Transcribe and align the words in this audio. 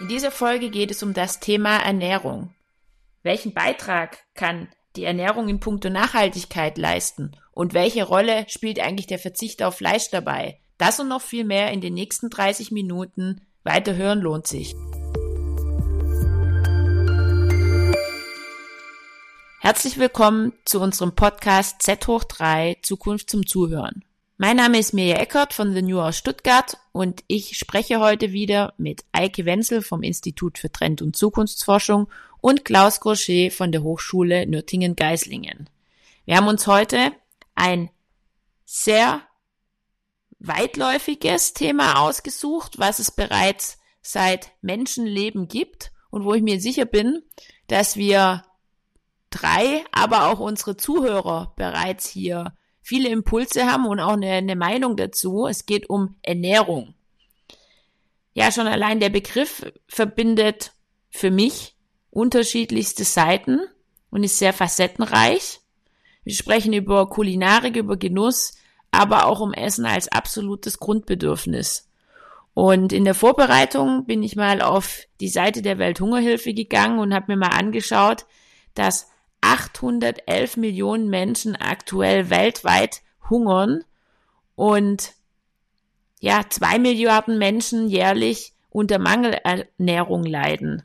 In 0.00 0.08
dieser 0.08 0.30
Folge 0.30 0.70
geht 0.70 0.90
es 0.90 1.02
um 1.02 1.14
das 1.14 1.40
Thema 1.40 1.78
Ernährung. 1.78 2.54
Welchen 3.22 3.52
Beitrag 3.52 4.18
kann 4.34 4.68
die 4.94 5.04
Ernährung 5.04 5.48
in 5.48 5.58
puncto 5.58 5.90
Nachhaltigkeit 5.90 6.78
leisten? 6.78 7.32
Und 7.50 7.74
welche 7.74 8.04
Rolle 8.04 8.46
spielt 8.48 8.78
eigentlich 8.78 9.08
der 9.08 9.18
Verzicht 9.18 9.62
auf 9.62 9.78
Fleisch 9.78 10.10
dabei? 10.10 10.60
Das 10.78 11.00
und 11.00 11.08
noch 11.08 11.22
viel 11.22 11.44
mehr 11.44 11.72
in 11.72 11.80
den 11.80 11.94
nächsten 11.94 12.30
30 12.30 12.70
Minuten. 12.70 13.40
Weiterhören 13.64 14.20
lohnt 14.20 14.46
sich. 14.46 14.74
Herzlich 19.66 19.98
willkommen 19.98 20.52
zu 20.64 20.80
unserem 20.80 21.16
Podcast 21.16 21.82
Z 21.82 22.06
hoch 22.06 22.22
3 22.22 22.76
Zukunft 22.82 23.28
zum 23.28 23.48
Zuhören. 23.48 24.04
Mein 24.36 24.58
Name 24.58 24.78
ist 24.78 24.92
Mirja 24.92 25.16
Eckert 25.16 25.52
von 25.54 25.74
The 25.74 25.82
New 25.82 25.98
aus 25.98 26.16
Stuttgart 26.16 26.78
und 26.92 27.24
ich 27.26 27.58
spreche 27.58 27.98
heute 27.98 28.30
wieder 28.30 28.74
mit 28.78 29.04
Eike 29.10 29.44
Wenzel 29.44 29.82
vom 29.82 30.04
Institut 30.04 30.58
für 30.58 30.70
Trend- 30.70 31.02
und 31.02 31.16
Zukunftsforschung 31.16 32.08
und 32.40 32.64
Klaus 32.64 33.00
Grochet 33.00 33.52
von 33.52 33.72
der 33.72 33.82
Hochschule 33.82 34.46
Nürtingen-Geislingen. 34.46 35.68
Wir 36.26 36.36
haben 36.36 36.46
uns 36.46 36.68
heute 36.68 37.10
ein 37.56 37.90
sehr 38.64 39.20
weitläufiges 40.38 41.54
Thema 41.54 41.98
ausgesucht, 42.02 42.78
was 42.78 43.00
es 43.00 43.10
bereits 43.10 43.78
seit 44.00 44.52
Menschenleben 44.62 45.48
gibt 45.48 45.90
und 46.10 46.24
wo 46.24 46.34
ich 46.34 46.42
mir 46.42 46.60
sicher 46.60 46.84
bin, 46.84 47.24
dass 47.66 47.96
wir 47.96 48.44
drei, 49.36 49.84
aber 49.92 50.28
auch 50.28 50.40
unsere 50.40 50.76
Zuhörer 50.76 51.52
bereits 51.56 52.08
hier 52.08 52.54
viele 52.82 53.08
Impulse 53.08 53.66
haben 53.66 53.86
und 53.86 54.00
auch 54.00 54.12
eine, 54.12 54.30
eine 54.30 54.56
Meinung 54.56 54.96
dazu. 54.96 55.46
Es 55.46 55.66
geht 55.66 55.90
um 55.90 56.16
Ernährung. 56.22 56.94
Ja, 58.32 58.52
schon 58.52 58.66
allein 58.66 59.00
der 59.00 59.08
Begriff 59.08 59.64
verbindet 59.88 60.72
für 61.10 61.30
mich 61.30 61.74
unterschiedlichste 62.10 63.04
Seiten 63.04 63.60
und 64.10 64.24
ist 64.24 64.38
sehr 64.38 64.52
facettenreich. 64.52 65.60
Wir 66.22 66.34
sprechen 66.34 66.72
über 66.72 67.08
Kulinarik, 67.08 67.76
über 67.76 67.96
Genuss, 67.96 68.54
aber 68.90 69.26
auch 69.26 69.40
um 69.40 69.52
Essen 69.52 69.84
als 69.84 70.08
absolutes 70.08 70.78
Grundbedürfnis. 70.78 71.88
Und 72.54 72.92
in 72.92 73.04
der 73.04 73.14
Vorbereitung 73.14 74.06
bin 74.06 74.22
ich 74.22 74.34
mal 74.34 74.62
auf 74.62 75.00
die 75.20 75.28
Seite 75.28 75.60
der 75.60 75.78
Welthungerhilfe 75.78 76.54
gegangen 76.54 76.98
und 76.98 77.12
habe 77.12 77.26
mir 77.28 77.36
mal 77.36 77.56
angeschaut, 77.56 78.26
dass 78.74 79.08
811 79.46 80.56
Millionen 80.56 81.08
Menschen 81.08 81.54
aktuell 81.54 82.30
weltweit 82.30 83.02
hungern 83.30 83.84
und 84.56 85.12
ja, 86.18 86.42
zwei 86.48 86.80
Milliarden 86.80 87.38
Menschen 87.38 87.88
jährlich 87.88 88.54
unter 88.70 88.98
Mangelernährung 88.98 90.24
leiden. 90.24 90.82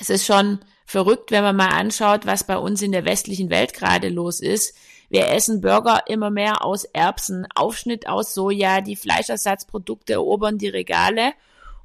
Es 0.00 0.08
ist 0.08 0.24
schon 0.24 0.60
verrückt, 0.86 1.30
wenn 1.30 1.42
man 1.42 1.56
mal 1.56 1.68
anschaut, 1.68 2.24
was 2.24 2.46
bei 2.46 2.56
uns 2.56 2.80
in 2.80 2.92
der 2.92 3.04
westlichen 3.04 3.50
Welt 3.50 3.74
gerade 3.74 4.08
los 4.08 4.40
ist. 4.40 4.74
Wir 5.10 5.28
essen 5.28 5.60
Burger 5.60 6.04
immer 6.06 6.30
mehr 6.30 6.64
aus 6.64 6.84
Erbsen, 6.84 7.46
Aufschnitt 7.54 8.08
aus 8.08 8.32
Soja, 8.32 8.80
die 8.80 8.96
Fleischersatzprodukte 8.96 10.14
erobern 10.14 10.56
die 10.56 10.68
Regale 10.68 11.32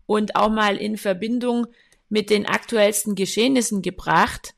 und 0.05 0.35
auch 0.37 0.49
mal 0.49 0.77
in 0.77 0.97
Verbindung 0.97 1.67
mit 2.07 2.29
den 2.29 2.45
aktuellsten 2.45 3.15
Geschehnissen 3.15 3.81
gebracht 3.81 4.55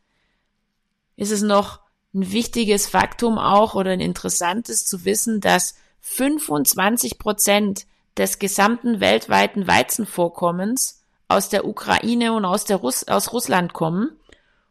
ist 1.16 1.32
es 1.32 1.42
noch 1.42 1.80
ein 2.14 2.32
wichtiges 2.32 2.88
Faktum 2.88 3.38
auch 3.38 3.76
oder 3.76 3.92
ein 3.92 4.00
interessantes 4.00 4.86
zu 4.86 5.06
wissen, 5.06 5.42
dass 5.42 5.76
25 6.02 7.18
Prozent 7.18 7.86
des 8.18 8.40
gesamten 8.40 9.00
weltweiten 9.00 9.68
Weizenvorkommens 9.68 11.04
aus 11.28 11.50
der 11.50 11.66
Ukraine 11.66 12.34
und 12.34 12.46
aus, 12.46 12.66
der 12.66 12.78
Russ 12.78 13.08
aus 13.08 13.34
Russland 13.34 13.74
kommen. 13.74 14.12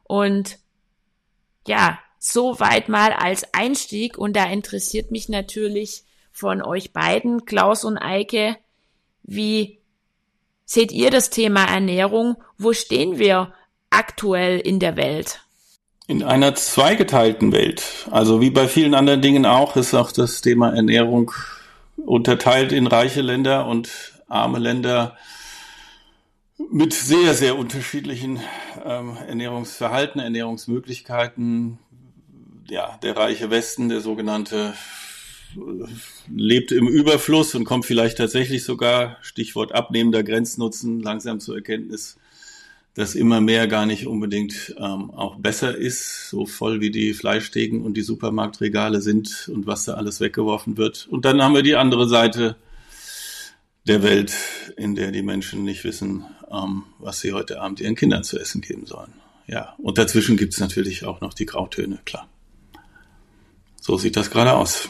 Und 0.04 0.58
ja, 1.66 1.98
so 2.19 2.60
weit 2.60 2.88
mal 2.88 3.12
als 3.12 3.52
Einstieg. 3.52 4.16
Und 4.16 4.36
da 4.36 4.44
interessiert 4.44 5.10
mich 5.10 5.28
natürlich 5.28 6.04
von 6.31 6.62
euch 6.62 6.92
beiden, 6.92 7.44
Klaus 7.44 7.84
und 7.84 7.98
Eike, 7.98 8.56
wie 9.22 9.81
seht 10.64 10.92
ihr 10.92 11.10
das 11.10 11.31
Thema 11.31 11.64
Ernährung? 11.64 12.36
Wo 12.58 12.72
stehen 12.72 13.19
wir 13.19 13.52
aktuell 13.91 14.58
in 14.58 14.78
der 14.78 14.97
Welt? 14.97 15.41
In 16.12 16.23
einer 16.23 16.55
zweigeteilten 16.55 17.53
Welt, 17.53 18.06
also 18.11 18.43
wie 18.43 18.50
bei 18.50 18.69
vielen 18.69 18.93
anderen 18.93 19.23
Dingen 19.23 19.47
auch, 19.47 19.77
ist 19.77 19.95
auch 19.95 20.12
das 20.12 20.43
Thema 20.43 20.69
Ernährung 20.69 21.33
unterteilt 21.97 22.71
in 22.71 22.87
reiche 22.87 23.23
Länder 23.23 23.67
und 23.67 23.89
arme 24.28 24.59
Länder 24.59 25.17
mit 26.71 26.93
sehr, 26.93 27.33
sehr 27.33 27.56
unterschiedlichen 27.56 28.41
ähm, 28.84 29.17
Ernährungsverhalten, 29.27 30.21
Ernährungsmöglichkeiten. 30.21 31.78
Ja, 32.69 32.99
der 33.03 33.17
reiche 33.17 33.49
Westen, 33.49 33.89
der 33.89 34.03
sogenannte, 34.03 34.75
lebt 36.31 36.73
im 36.73 36.89
Überfluss 36.89 37.55
und 37.55 37.65
kommt 37.65 37.87
vielleicht 37.87 38.19
tatsächlich 38.19 38.65
sogar, 38.65 39.17
Stichwort 39.23 39.75
abnehmender 39.75 40.23
Grenznutzen, 40.23 41.00
langsam 41.00 41.41
zur 41.41 41.55
Erkenntnis, 41.55 42.19
dass 42.94 43.14
immer 43.14 43.41
mehr 43.41 43.66
gar 43.69 43.86
nicht 43.86 44.06
unbedingt 44.06 44.75
ähm, 44.78 45.10
auch 45.12 45.36
besser 45.36 45.76
ist, 45.76 46.28
so 46.28 46.44
voll 46.44 46.80
wie 46.80 46.91
die 46.91 47.14
Fleischtheken 47.14 47.82
und 47.82 47.94
die 47.94 48.03
Supermarktregale 48.03 49.00
sind 49.00 49.50
und 49.53 49.66
was 49.66 49.86
da 49.86 49.94
alles 49.94 50.20
weggeworfen 50.20 50.76
wird. 50.76 51.06
Und 51.10 51.25
dann 51.25 51.42
haben 51.42 51.54
wir 51.54 51.62
die 51.62 51.76
andere 51.76 52.06
Seite 52.06 52.56
der 53.86 54.02
Welt, 54.02 54.34
in 54.76 54.94
der 54.94 55.10
die 55.10 55.22
Menschen 55.22 55.64
nicht 55.64 55.84
wissen, 55.84 56.25
ähm, 56.50 56.84
was 56.98 57.20
sie 57.20 57.32
heute 57.32 57.60
Abend 57.60 57.81
ihren 57.81 57.94
Kindern 57.97 58.25
zu 58.25 58.38
essen 58.38 58.60
geben 58.60 58.86
sollen. 58.86 59.12
Ja, 59.47 59.75
und 59.78 59.98
dazwischen 59.98 60.36
gibt's 60.36 60.60
natürlich 60.60 61.04
auch 61.04 61.20
noch 61.20 61.34
die 61.34 61.47
Grautöne, 61.47 61.98
klar. 62.04 62.28
So 63.81 63.97
sieht 63.97 64.16
das 64.16 64.31
gerade 64.31 64.52
aus 64.52 64.88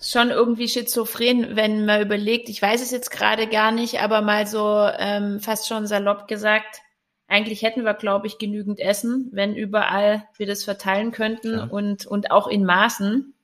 schon 0.00 0.30
irgendwie 0.30 0.68
schizophren, 0.68 1.56
wenn 1.56 1.84
man 1.84 2.00
überlegt, 2.00 2.48
ich 2.48 2.60
weiß 2.60 2.82
es 2.82 2.90
jetzt 2.90 3.10
gerade 3.10 3.46
gar 3.46 3.70
nicht, 3.70 4.00
aber 4.00 4.22
mal 4.22 4.46
so 4.46 4.88
ähm, 4.98 5.40
fast 5.40 5.68
schon 5.68 5.86
salopp 5.86 6.26
gesagt, 6.26 6.80
eigentlich 7.28 7.62
hätten 7.62 7.84
wir, 7.84 7.94
glaube 7.94 8.26
ich, 8.26 8.38
genügend 8.38 8.80
Essen, 8.80 9.28
wenn 9.32 9.54
überall 9.54 10.26
wir 10.36 10.46
das 10.46 10.64
verteilen 10.64 11.12
könnten 11.12 11.52
ja. 11.52 11.64
und, 11.64 12.06
und 12.06 12.30
auch 12.30 12.48
in 12.48 12.64
Maßen 12.64 13.34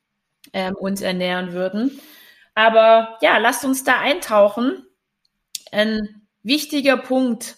ähm, 0.52 0.74
uns 0.74 1.02
ernähren 1.02 1.52
würden. 1.52 2.00
Aber 2.54 3.18
ja, 3.20 3.38
lasst 3.38 3.64
uns 3.64 3.84
da 3.84 4.00
eintauchen. 4.00 4.84
Ein 5.70 6.26
wichtiger 6.42 6.96
Punkt 6.96 7.56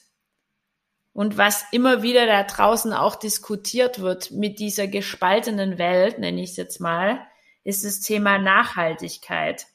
und 1.13 1.39
was 1.39 1.65
immer 1.73 2.03
wieder 2.03 2.27
da 2.27 2.43
draußen 2.43 2.93
auch 2.93 3.15
diskutiert 3.15 4.01
wird 4.01 4.31
mit 4.31 4.59
dieser 4.59 4.87
gespaltenen 4.87 5.79
Welt, 5.79 6.19
nenne 6.19 6.43
ich 6.43 6.51
es 6.51 6.57
jetzt 6.57 6.81
mal, 6.81 7.21
ist 7.69 7.85
das 7.85 8.01
Thema 8.01 8.39
Nachhaltigkeit. 8.39 9.67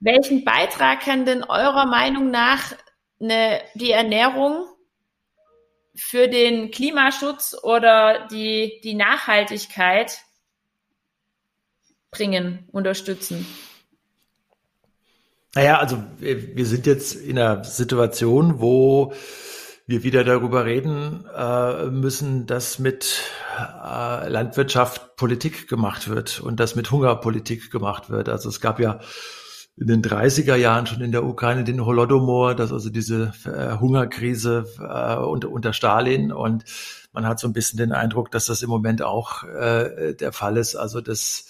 Welchen 0.00 0.46
Beitrag 0.46 1.00
kann 1.00 1.26
denn 1.26 1.44
eurer 1.44 1.84
Meinung 1.84 2.30
nach 2.30 2.72
eine, 3.20 3.60
die 3.74 3.90
Ernährung 3.90 4.64
für 5.94 6.26
den 6.26 6.70
Klimaschutz 6.70 7.54
oder 7.62 8.26
die, 8.28 8.80
die 8.82 8.94
Nachhaltigkeit 8.94 10.20
bringen, 12.10 12.66
unterstützen? 12.72 13.46
Naja, 15.54 15.78
also 15.78 16.02
wir 16.18 16.64
sind 16.64 16.86
jetzt 16.86 17.14
in 17.14 17.38
einer 17.38 17.62
Situation, 17.62 18.58
wo 18.58 19.12
wir 19.86 20.02
wieder 20.02 20.24
darüber 20.24 20.64
reden 20.64 21.26
äh, 21.36 21.86
müssen, 21.86 22.46
dass 22.46 22.78
mit 22.78 23.22
äh, 23.58 24.28
Landwirtschaft 24.28 25.16
Politik 25.16 25.68
gemacht 25.68 26.08
wird 26.08 26.40
und 26.40 26.58
dass 26.58 26.74
mit 26.74 26.90
Hunger 26.90 27.16
Politik 27.16 27.70
gemacht 27.70 28.08
wird. 28.08 28.28
Also 28.28 28.48
es 28.48 28.60
gab 28.60 28.80
ja 28.80 29.00
in 29.76 29.88
den 29.88 30.02
30er 30.02 30.54
Jahren 30.54 30.86
schon 30.86 31.02
in 31.02 31.12
der 31.12 31.24
Ukraine 31.24 31.64
den 31.64 31.84
Holodomor, 31.84 32.54
das 32.54 32.72
also 32.72 32.90
diese 32.90 33.32
äh, 33.44 33.78
Hungerkrise 33.78 34.66
äh, 34.78 35.16
unter, 35.16 35.50
unter 35.50 35.72
Stalin 35.72 36.32
und 36.32 36.64
man 37.12 37.26
hat 37.26 37.38
so 37.38 37.46
ein 37.46 37.52
bisschen 37.52 37.76
den 37.76 37.92
Eindruck, 37.92 38.30
dass 38.30 38.46
das 38.46 38.62
im 38.62 38.70
Moment 38.70 39.02
auch 39.02 39.44
äh, 39.44 40.14
der 40.14 40.32
Fall 40.32 40.56
ist. 40.56 40.76
Also 40.76 41.00
dass 41.00 41.46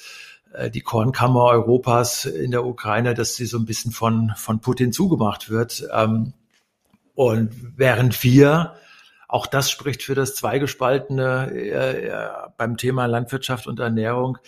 äh, 0.52 0.70
die 0.70 0.80
Kornkammer 0.80 1.44
Europas 1.44 2.24
in 2.24 2.50
der 2.50 2.64
Ukraine, 2.64 3.14
dass 3.14 3.36
sie 3.36 3.46
so 3.46 3.58
ein 3.58 3.64
bisschen 3.64 3.92
von 3.92 4.32
von 4.36 4.60
Putin 4.60 4.92
zugemacht 4.92 5.50
wird. 5.50 5.86
Ähm, 5.92 6.32
und 7.14 7.50
während 7.76 8.22
wir, 8.22 8.74
auch 9.28 9.46
das 9.46 9.70
spricht 9.70 10.02
für 10.02 10.14
das 10.14 10.34
Zweigespaltene 10.34 11.50
äh, 11.52 12.06
äh, 12.06 12.28
beim 12.56 12.76
Thema 12.76 13.06
Landwirtschaft 13.06 13.66
und 13.66 13.80
Ernährung, 13.80 14.38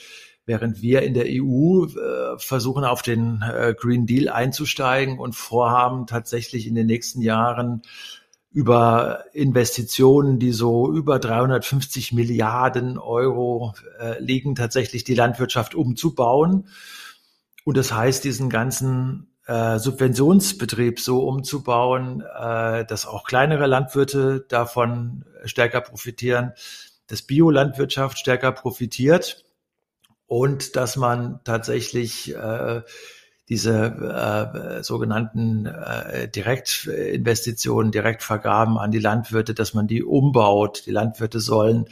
während 0.46 0.82
wir 0.82 1.02
in 1.02 1.14
der 1.14 1.26
EU 1.28 1.86
äh, 1.86 2.38
versuchen, 2.38 2.84
auf 2.84 3.02
den 3.02 3.42
äh, 3.42 3.74
Green 3.76 4.06
Deal 4.06 4.28
einzusteigen 4.28 5.18
und 5.18 5.34
vorhaben, 5.34 6.06
tatsächlich 6.06 6.66
in 6.66 6.74
den 6.74 6.86
nächsten 6.86 7.20
Jahren 7.20 7.82
über 8.50 9.24
Investitionen, 9.32 10.38
die 10.38 10.52
so 10.52 10.90
über 10.90 11.18
350 11.18 12.12
Milliarden 12.12 12.96
Euro 12.96 13.74
äh, 14.00 14.18
liegen, 14.20 14.54
tatsächlich 14.54 15.04
die 15.04 15.14
Landwirtschaft 15.14 15.74
umzubauen. 15.74 16.68
Und 17.64 17.76
das 17.76 17.92
heißt, 17.92 18.24
diesen 18.24 18.48
ganzen 18.48 19.35
äh, 19.46 19.78
Subventionsbetrieb 19.78 21.00
so 21.00 21.26
umzubauen, 21.26 22.20
äh, 22.20 22.84
dass 22.84 23.06
auch 23.06 23.24
kleinere 23.24 23.66
Landwirte 23.66 24.44
davon 24.48 25.24
stärker 25.44 25.80
profitieren, 25.80 26.52
dass 27.06 27.22
Biolandwirtschaft 27.22 28.18
stärker 28.18 28.52
profitiert 28.52 29.44
und 30.26 30.76
dass 30.76 30.96
man 30.96 31.40
tatsächlich 31.44 32.34
äh, 32.34 32.82
diese 33.48 34.80
äh, 34.80 34.82
sogenannten 34.82 35.66
äh, 35.66 36.28
Direktinvestitionen, 36.28 37.92
Direktvergaben 37.92 38.76
an 38.76 38.90
die 38.90 38.98
Landwirte, 38.98 39.54
dass 39.54 39.72
man 39.72 39.86
die 39.86 40.02
umbaut. 40.02 40.82
Die 40.86 40.90
Landwirte 40.90 41.38
sollen 41.38 41.86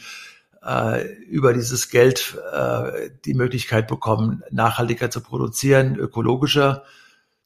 äh, 0.65 1.07
über 1.27 1.53
dieses 1.53 1.91
Geld 1.91 2.37
äh, 2.53 3.11
die 3.25 3.35
Möglichkeit 3.35 3.87
bekommen, 3.87 4.43
nachhaltiger 4.50 5.11
zu 5.11 5.21
produzieren, 5.21 5.95
ökologischer 5.95 6.83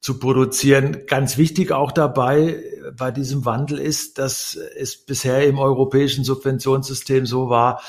zu 0.01 0.19
produzieren. 0.19 1.07
Ganz 1.07 1.39
wichtig 1.39 1.73
auch 1.73 1.93
dabei 1.93 2.63
bei 2.97 3.11
diesem 3.11 3.45
Wandel 3.45 3.79
ist, 3.79 4.19
dass 4.19 4.55
es 4.55 4.97
bisher 4.97 5.47
im 5.47 5.59
europäischen 5.59 6.25
Subventionssystem 6.25 7.27
so 7.27 7.49
war, 7.49 7.83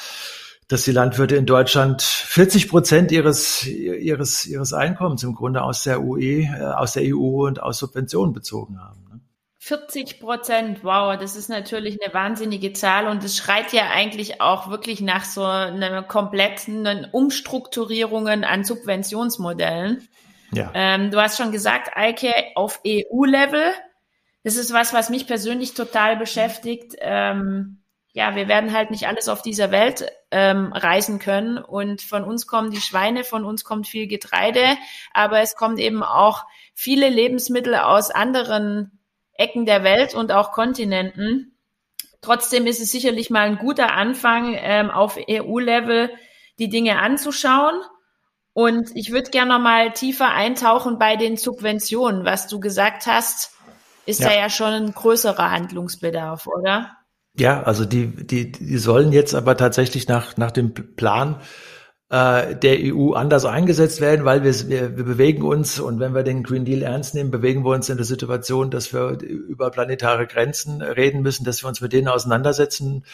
dass 0.67 0.83
die 0.83 0.91
Landwirte 0.91 1.35
in 1.35 1.47
Deutschland 1.47 2.01
40 2.01 2.69
Prozent 2.69 3.11
ihres, 3.11 3.65
ihres, 3.65 4.45
ihres 4.45 4.71
Einkommens 4.73 5.23
im 5.23 5.33
Grunde 5.33 5.63
aus 5.63 5.83
der 5.83 6.01
UE, 6.01 6.43
äh, 6.43 6.73
aus 6.75 6.93
der 6.93 7.03
EU 7.05 7.47
und 7.47 7.61
aus 7.61 7.79
Subventionen 7.79 8.33
bezogen 8.33 8.79
haben. 8.79 8.99
40 9.57 10.05
ne? 10.05 10.19
Prozent, 10.19 10.83
wow, 10.83 11.17
das 11.17 11.35
ist 11.35 11.49
natürlich 11.49 11.97
eine 12.01 12.13
wahnsinnige 12.13 12.73
Zahl 12.73 13.07
und 13.07 13.23
es 13.23 13.35
schreit 13.35 13.73
ja 13.73 13.89
eigentlich 13.89 14.41
auch 14.41 14.69
wirklich 14.69 15.01
nach 15.01 15.25
so 15.25 15.43
einer 15.43 16.03
kompletten 16.03 17.05
Umstrukturierungen 17.11 18.43
an 18.43 18.63
Subventionsmodellen. 18.63 20.07
Ja. 20.51 20.71
Ähm, 20.73 21.11
du 21.11 21.21
hast 21.21 21.37
schon 21.37 21.51
gesagt, 21.51 21.95
Eike, 21.95 22.33
auf 22.55 22.81
EU-Level. 22.85 23.73
Das 24.43 24.55
ist 24.55 24.73
was, 24.73 24.93
was 24.93 25.09
mich 25.09 25.27
persönlich 25.27 25.73
total 25.73 26.17
beschäftigt. 26.17 26.95
Ähm, 26.99 27.79
ja, 28.11 28.35
wir 28.35 28.47
werden 28.47 28.73
halt 28.73 28.89
nicht 28.89 29.07
alles 29.07 29.29
auf 29.29 29.41
dieser 29.41 29.71
Welt 29.71 30.11
ähm, 30.31 30.73
reisen 30.73 31.19
können. 31.19 31.57
Und 31.57 32.01
von 32.01 32.23
uns 32.23 32.47
kommen 32.47 32.71
die 32.71 32.81
Schweine, 32.81 33.23
von 33.23 33.45
uns 33.45 33.63
kommt 33.63 33.87
viel 33.87 34.07
Getreide, 34.07 34.77
aber 35.13 35.39
es 35.39 35.55
kommt 35.55 35.79
eben 35.79 36.03
auch 36.03 36.45
viele 36.73 37.09
Lebensmittel 37.09 37.75
aus 37.75 38.09
anderen 38.11 38.99
Ecken 39.33 39.65
der 39.65 39.83
Welt 39.83 40.15
und 40.15 40.31
auch 40.31 40.51
Kontinenten. 40.51 41.55
Trotzdem 42.21 42.67
ist 42.67 42.81
es 42.81 42.91
sicherlich 42.91 43.29
mal 43.29 43.47
ein 43.47 43.57
guter 43.57 43.93
Anfang, 43.93 44.55
ähm, 44.57 44.89
auf 44.89 45.17
EU-Level 45.29 46.09
die 46.57 46.69
Dinge 46.69 46.99
anzuschauen. 46.99 47.79
Und 48.59 48.93
ich 48.93 49.13
würde 49.13 49.31
gerne 49.31 49.53
noch 49.53 49.61
mal 49.61 49.93
tiefer 49.93 50.31
eintauchen 50.31 50.99
bei 50.99 51.15
den 51.15 51.37
Subventionen. 51.37 52.25
Was 52.25 52.47
du 52.47 52.59
gesagt 52.59 53.07
hast, 53.07 53.53
ist 54.05 54.19
ja. 54.19 54.27
da 54.27 54.35
ja 54.35 54.49
schon 54.49 54.73
ein 54.73 54.91
größerer 54.91 55.49
Handlungsbedarf, 55.49 56.45
oder? 56.45 56.97
Ja, 57.37 57.63
also 57.63 57.85
die, 57.85 58.07
die, 58.07 58.51
die 58.51 58.77
sollen 58.77 59.13
jetzt 59.13 59.33
aber 59.33 59.55
tatsächlich 59.55 60.09
nach, 60.09 60.35
nach 60.35 60.51
dem 60.51 60.73
Plan 60.73 61.39
äh, 62.09 62.53
der 62.53 62.79
EU 62.93 63.13
anders 63.13 63.45
eingesetzt 63.45 64.01
werden, 64.01 64.25
weil 64.25 64.43
wir, 64.43 64.53
wir, 64.67 64.97
wir 64.97 65.05
bewegen 65.05 65.43
uns 65.43 65.79
und 65.79 66.01
wenn 66.01 66.13
wir 66.13 66.23
den 66.23 66.43
Green 66.43 66.65
Deal 66.65 66.81
ernst 66.81 67.15
nehmen, 67.15 67.31
bewegen 67.31 67.63
wir 67.63 67.71
uns 67.71 67.87
in 67.87 67.95
der 67.95 68.05
Situation, 68.05 68.71
dass 68.71 68.91
wir 68.91 69.21
über 69.21 69.71
planetare 69.71 70.27
Grenzen 70.27 70.81
reden 70.81 71.21
müssen, 71.21 71.45
dass 71.45 71.63
wir 71.63 71.69
uns 71.69 71.79
mit 71.79 71.93
denen 71.93 72.09
auseinandersetzen 72.09 73.05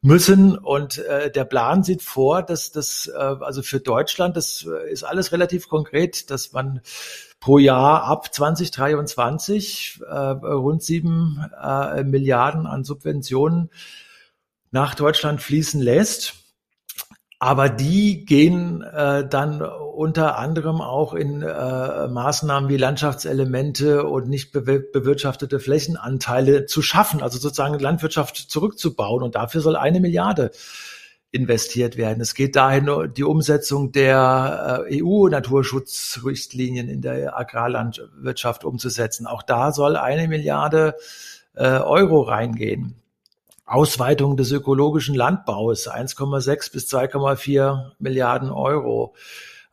müssen. 0.00 0.56
Und 0.56 0.98
äh, 0.98 1.30
der 1.30 1.44
Plan 1.44 1.82
sieht 1.82 2.02
vor, 2.02 2.42
dass 2.42 2.70
das, 2.70 3.10
äh, 3.12 3.18
also 3.18 3.62
für 3.62 3.80
Deutschland, 3.80 4.36
das 4.36 4.66
ist 4.90 5.04
alles 5.04 5.32
relativ 5.32 5.68
konkret, 5.68 6.30
dass 6.30 6.52
man 6.52 6.80
pro 7.40 7.58
Jahr 7.58 8.04
ab 8.04 8.32
2023 8.32 10.00
äh, 10.06 10.14
rund 10.14 10.82
sieben 10.82 11.44
äh, 11.62 12.02
Milliarden 12.04 12.66
an 12.66 12.84
Subventionen 12.84 13.70
nach 14.70 14.94
Deutschland 14.94 15.40
fließen 15.40 15.80
lässt. 15.80 16.34
Aber 17.40 17.68
die 17.68 18.24
gehen 18.24 18.82
äh, 18.82 19.28
dann 19.28 19.62
unter 19.62 20.38
anderem 20.38 20.80
auch 20.80 21.14
in 21.14 21.42
äh, 21.42 22.08
Maßnahmen 22.08 22.68
wie 22.68 22.76
Landschaftselemente 22.76 24.04
und 24.04 24.28
nicht 24.28 24.50
bewirtschaftete 24.50 25.60
Flächenanteile 25.60 26.66
zu 26.66 26.82
schaffen, 26.82 27.22
also 27.22 27.38
sozusagen 27.38 27.78
Landwirtschaft 27.78 28.36
zurückzubauen. 28.36 29.22
Und 29.22 29.36
dafür 29.36 29.60
soll 29.60 29.76
eine 29.76 30.00
Milliarde 30.00 30.50
investiert 31.30 31.96
werden. 31.96 32.20
Es 32.20 32.34
geht 32.34 32.56
dahin, 32.56 33.12
die 33.16 33.24
Umsetzung 33.24 33.92
der 33.92 34.86
äh, 34.88 35.02
EU-Naturschutzrichtlinien 35.02 36.88
in 36.88 37.02
der 37.02 37.38
Agrarlandwirtschaft 37.38 38.64
umzusetzen. 38.64 39.26
Auch 39.26 39.42
da 39.42 39.70
soll 39.72 39.96
eine 39.96 40.26
Milliarde 40.26 40.96
äh, 41.54 41.66
Euro 41.66 42.22
reingehen. 42.22 42.96
Ausweitung 43.68 44.36
des 44.36 44.50
ökologischen 44.50 45.14
Landbaus 45.14 45.88
1,6 45.88 46.72
bis 46.72 46.92
2,4 46.92 47.92
Milliarden 47.98 48.50
Euro. 48.50 49.14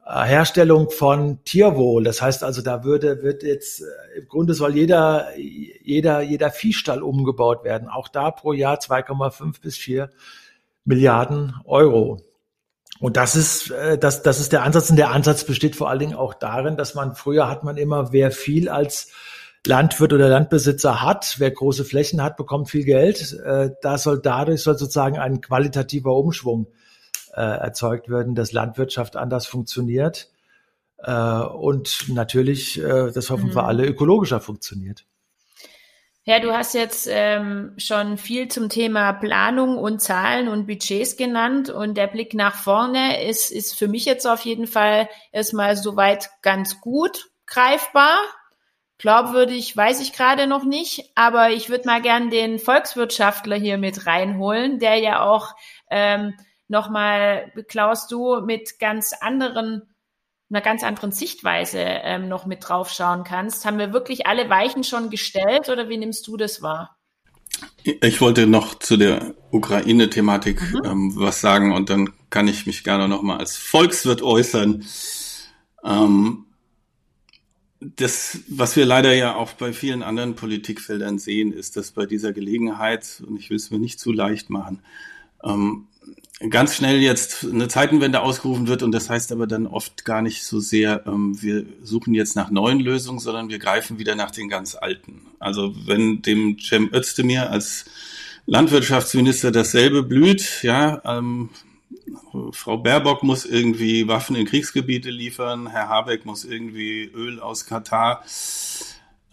Äh, 0.06 0.24
Herstellung 0.26 0.90
von 0.90 1.44
Tierwohl, 1.46 2.04
das 2.04 2.22
heißt 2.22 2.44
also, 2.44 2.62
da 2.62 2.84
würde 2.84 3.24
wird 3.24 3.44
jetzt 3.44 3.84
im 4.18 4.28
Grunde 4.28 4.54
soll 4.54 4.76
jeder 4.76 5.36
jeder 5.38 6.22
jeder 6.22 6.52
Viehstall 6.52 7.02
umgebaut 7.02 7.64
werden. 7.64 7.88
Auch 7.88 8.08
da 8.08 8.32
pro 8.32 8.54
Jahr 8.54 8.78
2,5 8.78 9.62
bis 9.62 9.78
4 9.78 10.10
Milliarden 10.84 11.56
Euro. 11.66 12.22
Und 13.00 13.18
das 13.18 13.36
ist, 13.36 13.72
äh, 13.72 13.98
das, 13.98 14.24
das 14.24 14.40
ist 14.40 14.54
der 14.54 14.64
Ansatz. 14.64 14.90
Und 14.90 14.96
der 14.98 15.12
Ansatz 15.12 15.44
besteht 15.44 15.76
vor 15.76 15.90
allen 15.90 16.00
Dingen 16.00 16.16
auch 16.16 16.34
darin, 16.34 16.78
dass 16.78 16.96
man 16.96 17.16
früher 17.16 17.50
hat 17.50 17.64
man 17.64 17.78
immer, 17.78 18.14
wer 18.14 18.32
viel 18.32 18.70
als 18.70 19.12
Landwirt 19.68 20.14
oder 20.14 20.30
Landbesitzer 20.30 21.02
hat, 21.02 21.36
wer 21.40 21.52
große 21.52 21.86
Flächen 21.86 22.22
hat, 22.22 22.38
bekommt 22.38 22.70
viel 22.70 22.84
Geld. 22.84 23.34
Äh, 23.46 23.72
da 23.82 23.98
soll 23.98 24.22
dadurch 24.22 24.62
soll 24.62 24.78
sozusagen 24.78 25.18
ein 25.18 25.42
qualitativer 25.42 26.16
Umschwung 26.16 26.68
äh, 27.34 27.42
erzeugt 27.42 28.10
werden, 28.10 28.36
dass 28.36 28.52
Landwirtschaft 28.52 29.16
anders 29.16 29.46
funktioniert. 29.46 30.30
Äh, 30.98 31.12
und 31.12 32.10
natürlich, 32.10 32.82
das 32.82 33.30
hoffen 33.30 33.50
mhm. 33.50 33.56
wir 33.56 33.66
alle, 33.66 33.86
ökologischer 33.86 34.40
funktioniert. 34.40 35.06
Ja, 36.28 36.40
du 36.40 36.52
hast 36.54 36.74
jetzt 36.74 37.08
ähm, 37.08 37.76
schon 37.78 38.18
viel 38.18 38.48
zum 38.48 38.68
Thema 38.68 39.14
Planung 39.14 39.78
und 39.78 40.02
Zahlen 40.02 40.48
und 40.48 40.66
Budgets 40.66 41.18
genannt 41.18 41.70
und 41.70 41.98
der 41.98 42.08
Blick 42.08 42.34
nach 42.34 42.56
vorne 42.56 43.24
ist, 43.30 43.52
ist 43.52 43.78
für 43.78 43.88
mich 43.88 44.06
jetzt 44.06 44.26
auf 44.26 44.42
jeden 44.42 44.66
Fall 44.66 45.08
erstmal 45.32 45.76
soweit 45.76 46.32
ganz 46.42 46.82
gut 46.82 47.30
greifbar. 47.46 48.18
Glaubwürdig 48.98 49.76
weiß 49.76 50.00
ich 50.02 50.14
gerade 50.14 50.48
noch 50.48 50.64
nicht, 50.64 51.12
aber 51.16 51.50
ich 51.50 51.70
würde 51.70 51.86
mal 51.86 52.02
gern 52.02 52.30
den 52.30 52.60
Volkswirtschaftler 52.60 53.58
hier 53.58 53.78
mit 53.78 54.06
reinholen, 54.06 54.80
der 54.80 54.98
ja 54.98 55.22
auch 55.22 55.56
ähm, 55.90 56.34
nochmal, 56.68 57.52
Klaus, 57.68 58.08
du 58.08 58.42
mit 58.42 58.80
ganz 58.80 59.14
anderen 59.20 59.84
einer 60.50 60.62
ganz 60.62 60.84
anderen 60.84 61.12
Sichtweise 61.12 61.80
ähm, 61.80 62.28
noch 62.28 62.46
mit 62.46 62.68
draufschauen 62.68 63.24
kannst. 63.24 63.66
Haben 63.66 63.80
wir 63.80 63.94
wirklich 63.94 64.28
alle 64.28 64.50
Weichen 64.50 64.84
schon 64.84 65.10
gestellt 65.10 65.70
oder 65.70 65.90
wie 65.90 65.98
nimmst 65.98 66.28
du 66.28 66.38
das 66.38 66.62
wahr? 66.62 66.98
Ich 67.84 68.22
wollte 68.22 68.48
noch 68.48 68.76
zu 68.76 68.98
der 68.98 69.34
Ukraine-Thematik 69.52 70.62
mhm. 70.62 70.82
ähm, 70.86 71.14
was 71.16 71.42
sagen 71.42 71.74
und 71.74 71.90
dann 71.90 72.14
kann 72.30 72.48
ich 72.48 72.66
mich 72.66 72.84
gerne 72.84 73.08
nochmal 73.08 73.40
als 73.40 73.58
Volkswirt 73.58 74.22
äußern. 74.22 74.86
Ähm, 75.84 76.46
das, 77.96 78.40
was 78.48 78.76
wir 78.76 78.86
leider 78.86 79.14
ja 79.14 79.36
auch 79.36 79.54
bei 79.54 79.74
vielen 79.74 80.04
anderen 80.04 80.36
Politikfeldern 80.36 81.20
sehen, 81.20 81.52
ist, 81.52 81.78
dass 81.78 81.92
bei 81.92 82.06
dieser 82.06 82.34
Gelegenheit, 82.34 83.24
und 83.26 83.40
ich 83.40 83.50
will 83.50 83.58
es 83.58 83.72
mir 83.72 83.80
nicht 83.80 84.00
zu 84.00 84.12
leicht 84.12 84.50
machen, 84.50 84.80
ähm, 85.44 85.88
ganz 86.50 86.76
schnell 86.76 87.00
jetzt 87.00 87.46
eine 87.46 87.68
Zeitenwende 87.68 88.22
ausgerufen 88.22 88.68
wird 88.68 88.84
und 88.84 88.92
das 88.92 89.10
heißt 89.10 89.32
aber 89.32 89.48
dann 89.48 89.68
oft 89.68 90.04
gar 90.04 90.22
nicht 90.22 90.44
so 90.44 90.60
sehr, 90.60 91.04
ähm, 91.08 91.42
wir 91.42 91.66
suchen 91.82 92.14
jetzt 92.14 92.36
nach 92.36 92.52
neuen 92.52 92.80
Lösungen, 92.80 93.20
sondern 93.20 93.50
wir 93.50 93.60
greifen 93.60 94.00
wieder 94.00 94.16
nach 94.16 94.32
den 94.32 94.50
ganz 94.50 94.76
alten. 94.76 95.22
Also 95.40 95.74
wenn 95.86 96.22
dem 96.22 96.58
Cem 96.60 96.90
Özdemir 96.94 97.50
als 97.52 97.86
Landwirtschaftsminister 98.48 99.52
dasselbe 99.52 100.04
blüht, 100.04 100.62
ja, 100.62 101.02
ähm, 101.06 101.50
Frau 102.52 102.78
Baerbock 102.78 103.24
muss 103.24 103.46
irgendwie 103.46 104.08
Waffen 104.08 104.36
in 104.36 104.46
Kriegsgebiete 104.46 105.10
liefern, 105.10 105.68
Herr 105.68 105.90
Habeck 105.90 106.26
muss 106.26 106.46
irgendwie 106.46 107.06
Öl 107.06 107.40
aus 107.40 107.66
Katar 107.66 108.24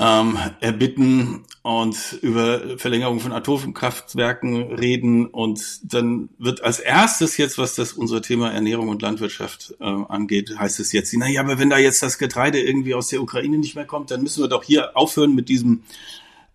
ähm, 0.02 0.36
erbitten 0.60 1.44
und 1.62 2.18
über 2.22 2.76
Verlängerung 2.76 3.20
von 3.20 3.32
Atomkraftwerken 3.32 4.74
reden. 4.74 5.26
Und 5.26 5.80
dann 5.92 6.28
wird 6.38 6.64
als 6.64 6.80
erstes 6.80 7.36
jetzt, 7.36 7.56
was 7.58 7.74
das 7.76 7.92
unser 7.92 8.20
Thema 8.20 8.50
Ernährung 8.50 8.88
und 8.88 9.00
Landwirtschaft 9.00 9.74
äh, 9.80 9.84
angeht, 9.84 10.58
heißt 10.58 10.80
es 10.80 10.92
jetzt, 10.92 11.14
na 11.16 11.28
ja, 11.28 11.40
aber 11.42 11.58
wenn 11.58 11.70
da 11.70 11.78
jetzt 11.78 12.02
das 12.02 12.18
Getreide 12.18 12.60
irgendwie 12.60 12.94
aus 12.94 13.08
der 13.08 13.22
Ukraine 13.22 13.58
nicht 13.58 13.76
mehr 13.76 13.86
kommt, 13.86 14.10
dann 14.10 14.22
müssen 14.22 14.42
wir 14.42 14.48
doch 14.48 14.64
hier 14.64 14.96
aufhören 14.96 15.34
mit 15.34 15.48
diesem 15.48 15.82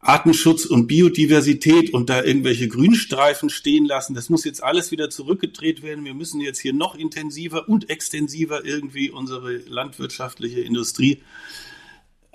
Artenschutz 0.07 0.65
und 0.65 0.87
Biodiversität 0.87 1.93
und 1.93 2.09
da 2.09 2.23
irgendwelche 2.23 2.67
Grünstreifen 2.67 3.49
stehen 3.49 3.85
lassen. 3.85 4.13
Das 4.13 4.29
muss 4.29 4.45
jetzt 4.45 4.63
alles 4.63 4.91
wieder 4.91 5.09
zurückgedreht 5.09 5.83
werden. 5.83 6.05
Wir 6.05 6.13
müssen 6.13 6.39
jetzt 6.41 6.59
hier 6.59 6.73
noch 6.73 6.95
intensiver 6.95 7.67
und 7.67 7.89
extensiver 7.89 8.65
irgendwie 8.65 9.09
unsere 9.09 9.57
landwirtschaftliche 9.57 10.61
Industrie 10.61 11.21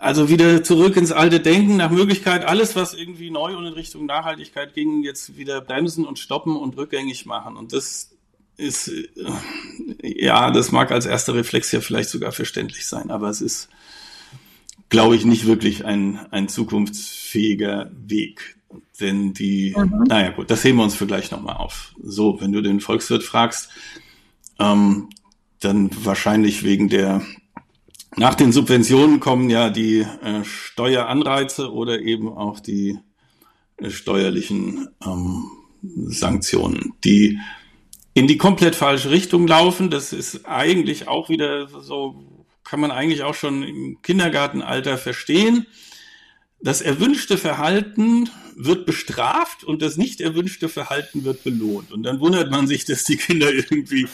also 0.02 0.28
wieder 0.28 0.64
zurück 0.64 0.96
ins 0.96 1.12
alte 1.12 1.38
Denken, 1.38 1.76
nach 1.76 1.92
Möglichkeit 1.92 2.44
alles, 2.44 2.74
was 2.74 2.92
irgendwie 2.92 3.30
neu 3.30 3.56
und 3.56 3.66
in 3.66 3.72
Richtung 3.72 4.04
Nachhaltigkeit 4.04 4.74
ging, 4.74 5.04
jetzt 5.04 5.36
wieder 5.36 5.60
bremsen 5.60 6.04
und 6.04 6.18
stoppen 6.18 6.56
und 6.56 6.76
rückgängig 6.76 7.24
machen. 7.24 7.56
Und 7.56 7.72
das 7.72 8.10
ist, 8.56 8.88
äh, 8.88 9.06
ja, 10.02 10.50
das 10.50 10.72
mag 10.72 10.90
als 10.90 11.06
erster 11.06 11.36
Reflex 11.36 11.70
ja 11.70 11.80
vielleicht 11.80 12.10
sogar 12.10 12.32
verständlich 12.32 12.86
sein, 12.86 13.12
aber 13.12 13.28
es 13.28 13.40
ist, 13.40 13.68
glaube 14.92 15.16
ich, 15.16 15.24
nicht 15.24 15.46
wirklich 15.46 15.86
ein, 15.86 16.20
ein 16.30 16.48
zukunftsfähiger 16.48 17.90
Weg. 18.06 18.58
Denn 19.00 19.32
die, 19.32 19.74
mhm. 19.74 20.04
naja 20.06 20.32
gut, 20.32 20.50
das 20.50 20.62
heben 20.64 20.76
wir 20.76 20.84
uns 20.84 20.94
für 20.94 21.06
gleich 21.06 21.30
nochmal 21.30 21.56
auf. 21.56 21.94
So, 22.02 22.38
wenn 22.42 22.52
du 22.52 22.60
den 22.60 22.80
Volkswirt 22.80 23.22
fragst, 23.22 23.70
ähm, 24.60 25.08
dann 25.60 25.88
wahrscheinlich 26.04 26.62
wegen 26.62 26.90
der 26.90 27.22
nach 28.16 28.34
den 28.34 28.52
Subventionen 28.52 29.18
kommen 29.18 29.48
ja 29.48 29.70
die 29.70 30.00
äh, 30.00 30.44
Steueranreize 30.44 31.72
oder 31.72 32.02
eben 32.02 32.28
auch 32.28 32.60
die 32.60 32.98
äh, 33.78 33.88
steuerlichen 33.88 34.88
ähm, 35.02 35.44
Sanktionen, 35.80 36.92
die 37.02 37.38
in 38.12 38.26
die 38.26 38.36
komplett 38.36 38.74
falsche 38.74 39.08
Richtung 39.08 39.46
laufen. 39.46 39.88
Das 39.88 40.12
ist 40.12 40.44
eigentlich 40.44 41.08
auch 41.08 41.30
wieder 41.30 41.66
so, 41.80 42.22
kann 42.72 42.80
man 42.80 42.90
eigentlich 42.90 43.22
auch 43.22 43.34
schon 43.34 43.62
im 43.62 44.00
Kindergartenalter 44.00 44.96
verstehen. 44.96 45.66
Das 46.62 46.80
erwünschte 46.80 47.36
Verhalten 47.36 48.30
wird 48.56 48.86
bestraft 48.86 49.62
und 49.62 49.82
das 49.82 49.98
nicht 49.98 50.22
erwünschte 50.22 50.70
Verhalten 50.70 51.24
wird 51.24 51.44
belohnt. 51.44 51.92
Und 51.92 52.02
dann 52.02 52.18
wundert 52.18 52.50
man 52.50 52.66
sich, 52.66 52.86
dass 52.86 53.04
die 53.04 53.18
Kinder 53.18 53.52
irgendwie 53.52 54.08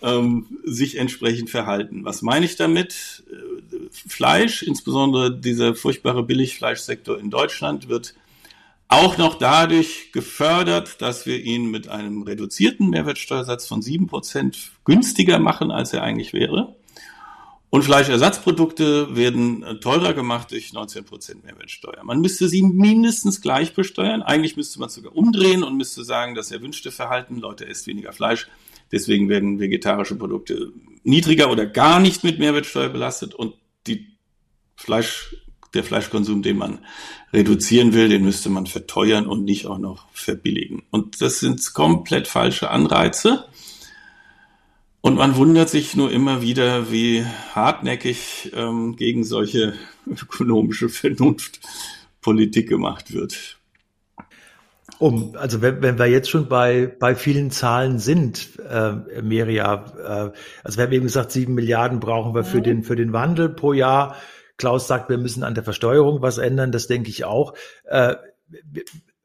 ähm, 0.00 0.46
sich 0.64 0.96
entsprechend 0.96 1.50
verhalten. 1.50 2.02
Was 2.06 2.22
meine 2.22 2.46
ich 2.46 2.56
damit? 2.56 3.22
Äh, 3.30 3.76
Fleisch, 3.90 4.62
insbesondere 4.62 5.38
dieser 5.38 5.74
furchtbare 5.74 6.22
Billigfleischsektor 6.22 7.18
in 7.18 7.28
Deutschland, 7.28 7.90
wird 7.90 8.14
auch 8.88 9.18
noch 9.18 9.34
dadurch 9.34 10.10
gefördert, 10.12 11.02
dass 11.02 11.26
wir 11.26 11.38
ihn 11.38 11.70
mit 11.70 11.88
einem 11.88 12.22
reduzierten 12.22 12.88
Mehrwertsteuersatz 12.88 13.66
von 13.66 13.82
sieben 13.82 14.06
Prozent 14.06 14.72
günstiger 14.86 15.38
machen, 15.38 15.70
als 15.70 15.92
er 15.92 16.02
eigentlich 16.02 16.32
wäre. 16.32 16.79
Und 17.70 17.84
Fleischersatzprodukte 17.84 19.14
werden 19.14 19.62
äh, 19.62 19.78
teurer 19.78 20.12
gemacht 20.12 20.50
durch 20.50 20.72
19 20.72 21.04
Prozent 21.04 21.44
Mehrwertsteuer. 21.44 22.02
Man 22.02 22.20
müsste 22.20 22.48
sie 22.48 22.62
mindestens 22.62 23.40
gleich 23.40 23.74
besteuern. 23.74 24.22
Eigentlich 24.22 24.56
müsste 24.56 24.80
man 24.80 24.88
es 24.88 24.94
sogar 24.94 25.14
umdrehen 25.14 25.62
und 25.62 25.76
müsste 25.76 26.02
sagen, 26.04 26.34
das 26.34 26.50
erwünschte 26.50 26.90
Verhalten, 26.90 27.38
Leute, 27.38 27.66
esst 27.66 27.86
weniger 27.86 28.12
Fleisch, 28.12 28.48
Deswegen 28.92 29.28
werden 29.28 29.60
vegetarische 29.60 30.16
Produkte 30.16 30.72
niedriger 31.04 31.50
oder 31.50 31.66
gar 31.66 32.00
nicht 32.00 32.24
mit 32.24 32.38
Mehrwertsteuer 32.38 32.88
belastet 32.88 33.34
und 33.34 33.54
die 33.86 34.08
Fleisch, 34.74 35.36
der 35.74 35.84
Fleischkonsum, 35.84 36.42
den 36.42 36.58
man 36.58 36.84
reduzieren 37.32 37.92
will, 37.92 38.08
den 38.08 38.24
müsste 38.24 38.50
man 38.50 38.66
verteuern 38.66 39.26
und 39.26 39.44
nicht 39.44 39.66
auch 39.66 39.78
noch 39.78 40.08
verbilligen. 40.12 40.82
Und 40.90 41.20
das 41.20 41.38
sind 41.38 41.72
komplett 41.74 42.26
falsche 42.26 42.70
Anreize. 42.70 43.44
Und 45.02 45.16
man 45.16 45.36
wundert 45.36 45.70
sich 45.70 45.96
nur 45.96 46.10
immer 46.10 46.42
wieder, 46.42 46.90
wie 46.90 47.24
hartnäckig 47.54 48.52
ähm, 48.54 48.96
gegen 48.96 49.24
solche 49.24 49.74
ökonomische 50.06 50.88
Vernunft 50.88 51.60
Politik 52.20 52.68
gemacht 52.68 53.12
wird. 53.12 53.56
Um, 54.98 55.34
also 55.36 55.62
wenn, 55.62 55.80
wenn 55.80 55.98
wir 55.98 56.06
jetzt 56.06 56.28
schon 56.28 56.48
bei, 56.48 56.86
bei 56.86 57.14
vielen 57.14 57.50
Zahlen 57.50 57.98
sind, 57.98 58.58
äh, 58.68 59.22
Meria, 59.22 59.86
äh, 59.96 60.38
also 60.62 60.76
wir 60.76 60.84
haben 60.84 60.92
eben 60.92 61.06
gesagt, 61.06 61.32
sieben 61.32 61.54
Milliarden 61.54 62.00
brauchen 62.00 62.34
wir 62.34 62.44
für 62.44 62.58
mhm. 62.58 62.64
den, 62.64 62.84
für 62.84 62.96
den 62.96 63.14
Wandel 63.14 63.48
pro 63.48 63.72
Jahr. 63.72 64.16
Klaus 64.58 64.86
sagt, 64.86 65.08
wir 65.08 65.16
müssen 65.16 65.42
an 65.42 65.54
der 65.54 65.64
Versteuerung 65.64 66.20
was 66.20 66.36
ändern, 66.36 66.70
das 66.70 66.86
denke 66.86 67.08
ich 67.08 67.24
auch. 67.24 67.54
Äh, 67.84 68.16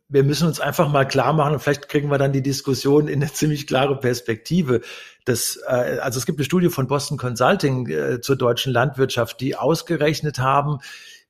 wir 0.07 0.23
müssen 0.23 0.47
uns 0.47 0.59
einfach 0.59 0.89
mal 0.89 1.05
klar 1.05 1.33
machen 1.33 1.53
und 1.53 1.59
vielleicht 1.59 1.89
kriegen 1.89 2.09
wir 2.09 2.17
dann 2.17 2.31
die 2.31 2.43
Diskussion 2.43 3.07
in 3.07 3.21
eine 3.21 3.31
ziemlich 3.31 3.65
klare 3.65 3.99
Perspektive. 3.99 4.81
Das, 5.25 5.59
äh, 5.67 5.97
also 5.99 6.19
es 6.19 6.25
gibt 6.25 6.37
eine 6.37 6.45
Studie 6.45 6.69
von 6.69 6.87
Boston 6.87 7.17
Consulting 7.17 7.87
äh, 7.87 8.21
zur 8.21 8.35
deutschen 8.35 8.71
Landwirtschaft, 8.71 9.41
die 9.41 9.55
ausgerechnet 9.55 10.39
haben, 10.39 10.79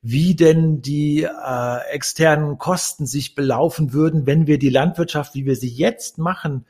wie 0.02 0.36
denn 0.36 0.82
die 0.82 1.22
äh, 1.22 1.90
externen 1.90 2.58
Kosten 2.58 3.06
sich 3.06 3.34
belaufen 3.34 3.92
würden, 3.92 4.26
wenn 4.26 4.46
wir 4.46 4.58
die 4.58 4.68
Landwirtschaft, 4.68 5.34
wie 5.34 5.46
wir 5.46 5.56
sie 5.56 5.70
jetzt 5.70 6.18
machen, 6.18 6.66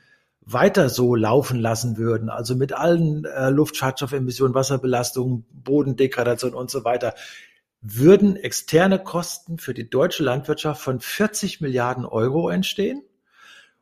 weiter 0.49 0.87
so 0.87 1.13
laufen 1.13 1.59
lassen 1.59 1.97
würden, 1.97 2.29
also 2.29 2.55
mit 2.55 2.71
allen 2.71 3.25
äh, 3.25 3.49
Luftschadstoffemissionen, 3.49 4.55
Wasserbelastung, 4.55 5.43
Bodendegradation 5.51 6.53
und 6.53 6.71
so 6.71 6.85
weiter, 6.85 7.13
würden 7.81 8.35
externe 8.35 8.99
Kosten 8.99 9.57
für 9.57 9.73
die 9.73 9.89
deutsche 9.89 10.23
Landwirtschaft 10.23 10.81
von 10.81 10.99
40 10.99 11.61
Milliarden 11.61 12.05
Euro 12.05 12.49
entstehen. 12.49 13.03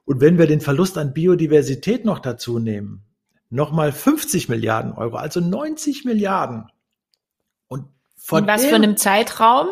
Und 0.05 0.21
wenn 0.21 0.37
wir 0.37 0.47
den 0.47 0.61
Verlust 0.61 0.97
an 0.97 1.13
Biodiversität 1.13 2.05
noch 2.05 2.19
dazu 2.19 2.59
nehmen, 2.59 3.03
nochmal 3.49 3.91
50 3.91 4.49
Milliarden 4.49 4.91
Euro, 4.93 5.15
also 5.17 5.39
90 5.39 6.05
Milliarden. 6.05 6.69
Von 8.25 8.43
In 8.43 8.47
was 8.47 8.61
dem, 8.61 8.69
für 8.69 8.75
einem 8.75 8.97
Zeitraum? 8.97 9.67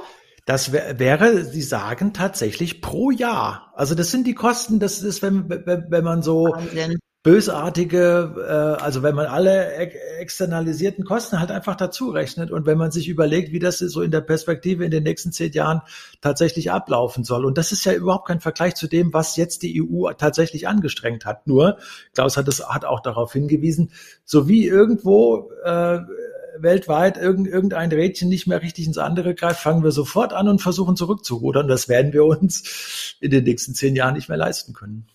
Das 0.46 0.72
wär, 0.72 1.00
wäre, 1.00 1.44
Sie 1.44 1.64
sagen 1.64 2.14
tatsächlich 2.14 2.82
pro 2.82 3.10
Jahr. 3.10 3.74
Also 3.76 3.96
das 3.96 4.12
sind 4.12 4.28
die 4.28 4.36
Kosten, 4.36 4.80
das 4.80 5.02
ist, 5.02 5.24
wenn, 5.24 5.50
wenn, 5.50 5.86
wenn 5.90 6.04
man 6.04 6.22
so 6.22 6.44
Wahnsinn. 6.44 7.00
Bösartige, 7.24 8.36
äh, 8.38 8.84
also 8.84 9.02
wenn 9.02 9.16
man 9.16 9.28
alle 9.28 9.74
externalisierten 9.74 11.06
Kosten 11.06 11.40
halt 11.40 11.52
einfach 11.52 11.76
dazu 11.76 12.10
rechnet 12.10 12.52
und 12.52 12.66
wenn 12.66 12.78
man 12.78 12.92
sich 12.92 13.08
überlegt, 13.08 13.54
wie 13.54 13.60
das 13.60 13.80
so 13.80 14.02
in 14.02 14.12
der 14.12 14.22
Perspektive 14.22 14.84
in 14.84 14.92
den 14.92 15.04
nächsten 15.04 15.32
zehn 15.32 15.54
Jahren 15.54 15.82
tatsächlich 16.20 16.70
ablaufen 16.72 17.24
soll. 17.24 17.46
Und 17.46 17.58
das 17.58 17.72
ist 17.72 17.86
ja 17.86 17.94
überhaupt 17.94 18.28
kein 18.28 18.42
Vergleich 18.42 18.76
zu 18.76 18.88
dem, 18.88 19.14
was 19.14 19.38
jetzt 19.38 19.64
die 19.64 19.82
EU 19.82 20.12
tatsächlich 20.12 20.68
angestrengt 20.68 21.26
hat. 21.26 21.48
Nur, 21.48 21.78
Klaus 22.14 22.36
hat 22.36 22.50
es 22.50 22.68
hat 22.68 22.84
auch 22.84 23.00
darauf 23.00 23.32
hingewiesen, 23.32 23.92
so 24.26 24.50
wie 24.50 24.68
irgendwo 24.68 25.50
äh, 25.64 26.00
weltweit 26.58 27.18
irgendein 27.18 27.92
Rädchen 27.92 28.28
nicht 28.28 28.48
mehr 28.48 28.62
richtig 28.62 28.86
ins 28.86 28.98
andere 28.98 29.34
greift, 29.34 29.62
fangen 29.62 29.84
wir 29.84 29.92
sofort 29.92 30.34
an 30.34 30.50
und 30.50 30.62
versuchen 30.62 30.98
zurückzurudern. 30.98 31.70
Das 31.70 31.88
werden 31.88 32.12
wir 32.12 32.26
uns 32.26 33.16
in 33.22 33.32
den 33.32 33.46
nächsten 33.46 33.74
zehn 33.74 33.96
Jahren 33.96 34.14
nicht 34.14 34.28
mehr 34.28 34.38
leisten 34.38 34.74
können. 34.74 35.08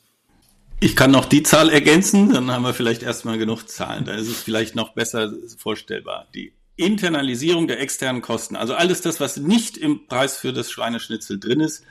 Ich 0.81 0.95
kann 0.95 1.11
noch 1.11 1.25
die 1.25 1.43
Zahl 1.43 1.71
ergänzen, 1.71 2.33
dann 2.33 2.51
haben 2.51 2.63
wir 2.63 2.75
vielleicht 2.75 3.03
erstmal 3.03 3.39
genug 3.39 3.69
Zahlen. 3.69 4.05
Dann 4.05 4.19
ist 4.19 4.29
es 4.29 4.41
vielleicht 4.41 4.77
noch 4.77 4.95
besser 4.95 5.33
vorstellbar. 5.57 6.29
Die 6.35 6.53
Internalisierung 6.77 7.67
der 7.67 7.81
externen 7.81 8.23
Kosten, 8.23 8.55
also 8.55 8.75
alles 8.75 9.01
das, 9.01 9.19
was 9.19 9.37
nicht 9.37 9.77
im 9.77 10.07
Preis 10.07 10.37
für 10.37 10.53
das 10.53 10.71
Schweineschnitzel 10.71 11.41
drin 11.41 11.61
ist, 11.61 11.85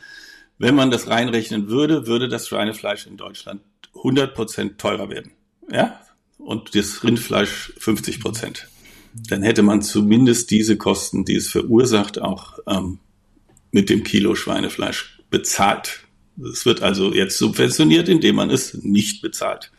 wenn 0.57 0.75
man 0.75 0.89
das 0.89 1.07
reinrechnen 1.07 1.67
würde, 1.67 2.07
würde 2.07 2.29
das 2.29 2.47
Schweinefleisch 2.47 3.05
in 3.07 3.17
Deutschland 3.17 3.61
100 3.95 4.33
Prozent 4.33 4.77
teurer 4.79 5.09
werden. 5.09 5.33
Ja? 5.69 5.99
Und 6.37 6.73
das 6.73 7.03
Rindfleisch 7.03 7.73
50 7.77 8.21
Prozent 8.21 8.67
dann 9.27 9.43
hätte 9.43 9.63
man 9.63 9.81
zumindest 9.81 10.51
diese 10.51 10.77
Kosten, 10.77 11.25
die 11.25 11.35
es 11.35 11.49
verursacht, 11.49 12.19
auch 12.19 12.59
ähm, 12.67 12.99
mit 13.71 13.89
dem 13.89 14.03
Kilo 14.03 14.35
Schweinefleisch 14.35 15.19
bezahlt. 15.29 16.01
Es 16.51 16.65
wird 16.65 16.81
also 16.81 17.13
jetzt 17.13 17.37
subventioniert, 17.37 18.09
indem 18.09 18.35
man 18.35 18.49
es 18.49 18.73
nicht 18.75 19.21
bezahlt. 19.21 19.71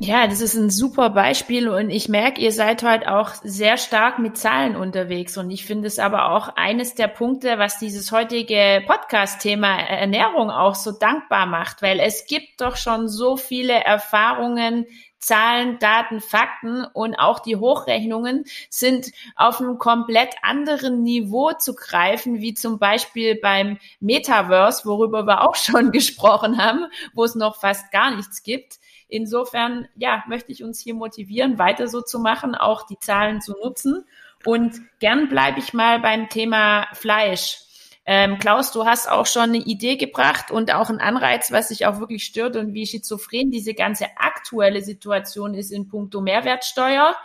Ja, 0.00 0.26
das 0.26 0.40
ist 0.40 0.54
ein 0.54 0.70
super 0.70 1.10
Beispiel 1.10 1.68
und 1.68 1.88
ich 1.88 2.08
merke, 2.08 2.40
ihr 2.40 2.50
seid 2.50 2.82
heute 2.82 3.10
auch 3.10 3.30
sehr 3.44 3.78
stark 3.78 4.18
mit 4.18 4.36
Zahlen 4.36 4.74
unterwegs 4.74 5.38
und 5.38 5.50
ich 5.50 5.64
finde 5.64 5.86
es 5.86 6.00
aber 6.00 6.32
auch 6.32 6.56
eines 6.56 6.96
der 6.96 7.06
Punkte, 7.06 7.58
was 7.58 7.78
dieses 7.78 8.10
heutige 8.10 8.82
Podcast-Thema 8.86 9.78
Ernährung 9.78 10.50
auch 10.50 10.74
so 10.74 10.90
dankbar 10.90 11.46
macht, 11.46 11.80
weil 11.80 12.00
es 12.00 12.26
gibt 12.26 12.60
doch 12.60 12.76
schon 12.76 13.08
so 13.08 13.36
viele 13.36 13.72
Erfahrungen, 13.72 14.86
Zahlen, 15.24 15.78
Daten, 15.78 16.20
Fakten 16.20 16.84
und 16.84 17.14
auch 17.16 17.40
die 17.40 17.56
Hochrechnungen 17.56 18.44
sind 18.68 19.10
auf 19.36 19.60
einem 19.60 19.78
komplett 19.78 20.34
anderen 20.42 21.02
Niveau 21.02 21.52
zu 21.52 21.74
greifen, 21.74 22.40
wie 22.40 22.52
zum 22.54 22.78
Beispiel 22.78 23.38
beim 23.40 23.78
Metaverse, 24.00 24.84
worüber 24.84 25.26
wir 25.26 25.42
auch 25.42 25.56
schon 25.56 25.90
gesprochen 25.92 26.58
haben, 26.58 26.86
wo 27.14 27.24
es 27.24 27.34
noch 27.34 27.56
fast 27.56 27.90
gar 27.90 28.14
nichts 28.14 28.42
gibt. 28.42 28.78
Insofern, 29.08 29.88
ja, 29.96 30.24
möchte 30.28 30.52
ich 30.52 30.62
uns 30.62 30.80
hier 30.80 30.94
motivieren, 30.94 31.58
weiter 31.58 31.88
so 31.88 32.02
zu 32.02 32.18
machen, 32.18 32.54
auch 32.54 32.86
die 32.86 32.98
Zahlen 32.98 33.40
zu 33.40 33.52
nutzen. 33.52 34.04
Und 34.44 34.80
gern 34.98 35.28
bleibe 35.28 35.58
ich 35.58 35.72
mal 35.72 36.00
beim 36.00 36.28
Thema 36.28 36.86
Fleisch. 36.92 37.63
Ähm, 38.06 38.38
Klaus, 38.38 38.72
du 38.72 38.84
hast 38.84 39.08
auch 39.10 39.26
schon 39.26 39.44
eine 39.44 39.58
Idee 39.58 39.96
gebracht 39.96 40.50
und 40.50 40.74
auch 40.74 40.90
einen 40.90 41.00
Anreiz, 41.00 41.52
was 41.52 41.68
sich 41.68 41.86
auch 41.86 42.00
wirklich 42.00 42.24
stört 42.24 42.56
und 42.56 42.74
wie 42.74 42.86
schizophren 42.86 43.50
diese 43.50 43.74
ganze 43.74 44.06
aktuelle 44.16 44.82
Situation 44.82 45.54
ist 45.54 45.72
in 45.72 45.88
puncto 45.88 46.20
Mehrwertsteuer. 46.20 47.16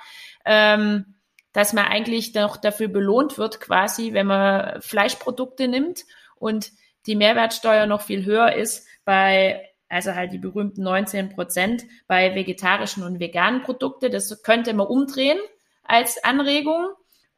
Ähm, 0.46 1.16
dass 1.52 1.74
man 1.74 1.86
eigentlich 1.86 2.34
noch 2.36 2.58
dafür 2.58 2.88
belohnt 2.88 3.38
wird, 3.38 3.60
quasi, 3.60 4.14
wenn 4.14 4.28
man 4.28 4.82
Fleischprodukte 4.82 5.68
nimmt 5.68 6.06
und 6.36 6.72
die 7.08 7.16
Mehrwertsteuer 7.16 7.88
noch 7.88 8.02
viel 8.02 8.24
höher 8.24 8.54
ist 8.54 8.88
bei 9.04 9.66
also 9.90 10.14
halt 10.14 10.32
die 10.32 10.38
berühmten 10.38 10.84
19 10.84 11.30
Prozent 11.30 11.84
bei 12.08 12.36
vegetarischen 12.36 13.04
und 13.04 13.20
veganen 13.20 13.64
Produkten. 13.64 14.12
Das 14.12 14.44
könnte 14.44 14.74
man 14.74 14.88
umdrehen 14.88 15.40
als 15.84 16.24
Anregung. 16.24 16.90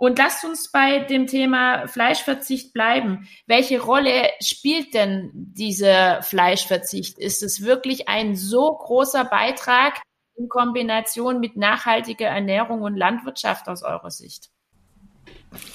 Und 0.01 0.17
lasst 0.17 0.43
uns 0.43 0.71
bei 0.71 0.97
dem 0.97 1.27
Thema 1.27 1.87
Fleischverzicht 1.87 2.73
bleiben. 2.73 3.27
Welche 3.45 3.79
Rolle 3.79 4.31
spielt 4.41 4.95
denn 4.95 5.29
dieser 5.31 6.23
Fleischverzicht? 6.23 7.19
Ist 7.19 7.43
es 7.43 7.61
wirklich 7.61 8.09
ein 8.09 8.35
so 8.35 8.75
großer 8.79 9.25
Beitrag 9.25 10.01
in 10.35 10.49
Kombination 10.49 11.39
mit 11.39 11.55
nachhaltiger 11.55 12.25
Ernährung 12.25 12.81
und 12.81 12.97
Landwirtschaft 12.97 13.67
aus 13.67 13.83
eurer 13.83 14.09
Sicht? 14.09 14.49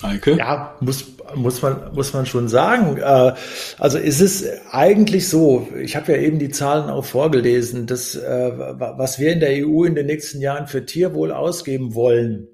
Heike? 0.02 0.32
Ja, 0.32 0.74
muss, 0.80 1.04
muss, 1.36 1.62
man, 1.62 1.94
muss 1.94 2.12
man 2.12 2.26
schon 2.26 2.48
sagen. 2.48 2.96
Äh, 2.96 3.34
also 3.78 3.98
ist 3.98 4.20
es 4.20 4.44
eigentlich 4.72 5.28
so, 5.28 5.68
ich 5.80 5.94
habe 5.94 6.10
ja 6.10 6.18
eben 6.18 6.40
die 6.40 6.50
Zahlen 6.50 6.90
auch 6.90 7.04
vorgelesen, 7.04 7.86
dass 7.86 8.16
äh, 8.16 8.50
was 8.56 9.20
wir 9.20 9.32
in 9.32 9.38
der 9.38 9.64
EU 9.64 9.84
in 9.84 9.94
den 9.94 10.06
nächsten 10.06 10.40
Jahren 10.40 10.66
für 10.66 10.84
Tierwohl 10.84 11.30
ausgeben 11.30 11.94
wollen, 11.94 12.48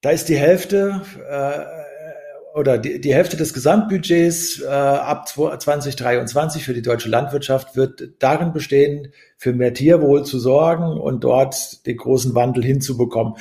da 0.00 0.10
ist 0.10 0.28
die 0.28 0.36
Hälfte 0.36 1.02
äh, 1.28 2.58
oder 2.58 2.78
die, 2.78 3.00
die 3.00 3.14
Hälfte 3.14 3.36
des 3.36 3.54
Gesamtbudgets 3.54 4.64
ab 4.64 5.28
2023 5.28 6.64
für 6.64 6.74
die 6.74 6.82
deutsche 6.82 7.08
Landwirtschaft 7.08 7.76
wird 7.76 8.14
darin 8.18 8.52
bestehen, 8.52 9.12
für 9.36 9.52
mehr 9.52 9.72
Tierwohl 9.72 10.24
zu 10.24 10.40
sorgen 10.40 11.00
und 11.00 11.22
dort 11.22 11.86
den 11.86 11.96
großen 11.96 12.34
Wandel 12.34 12.64
hinzubekommen. 12.64 13.34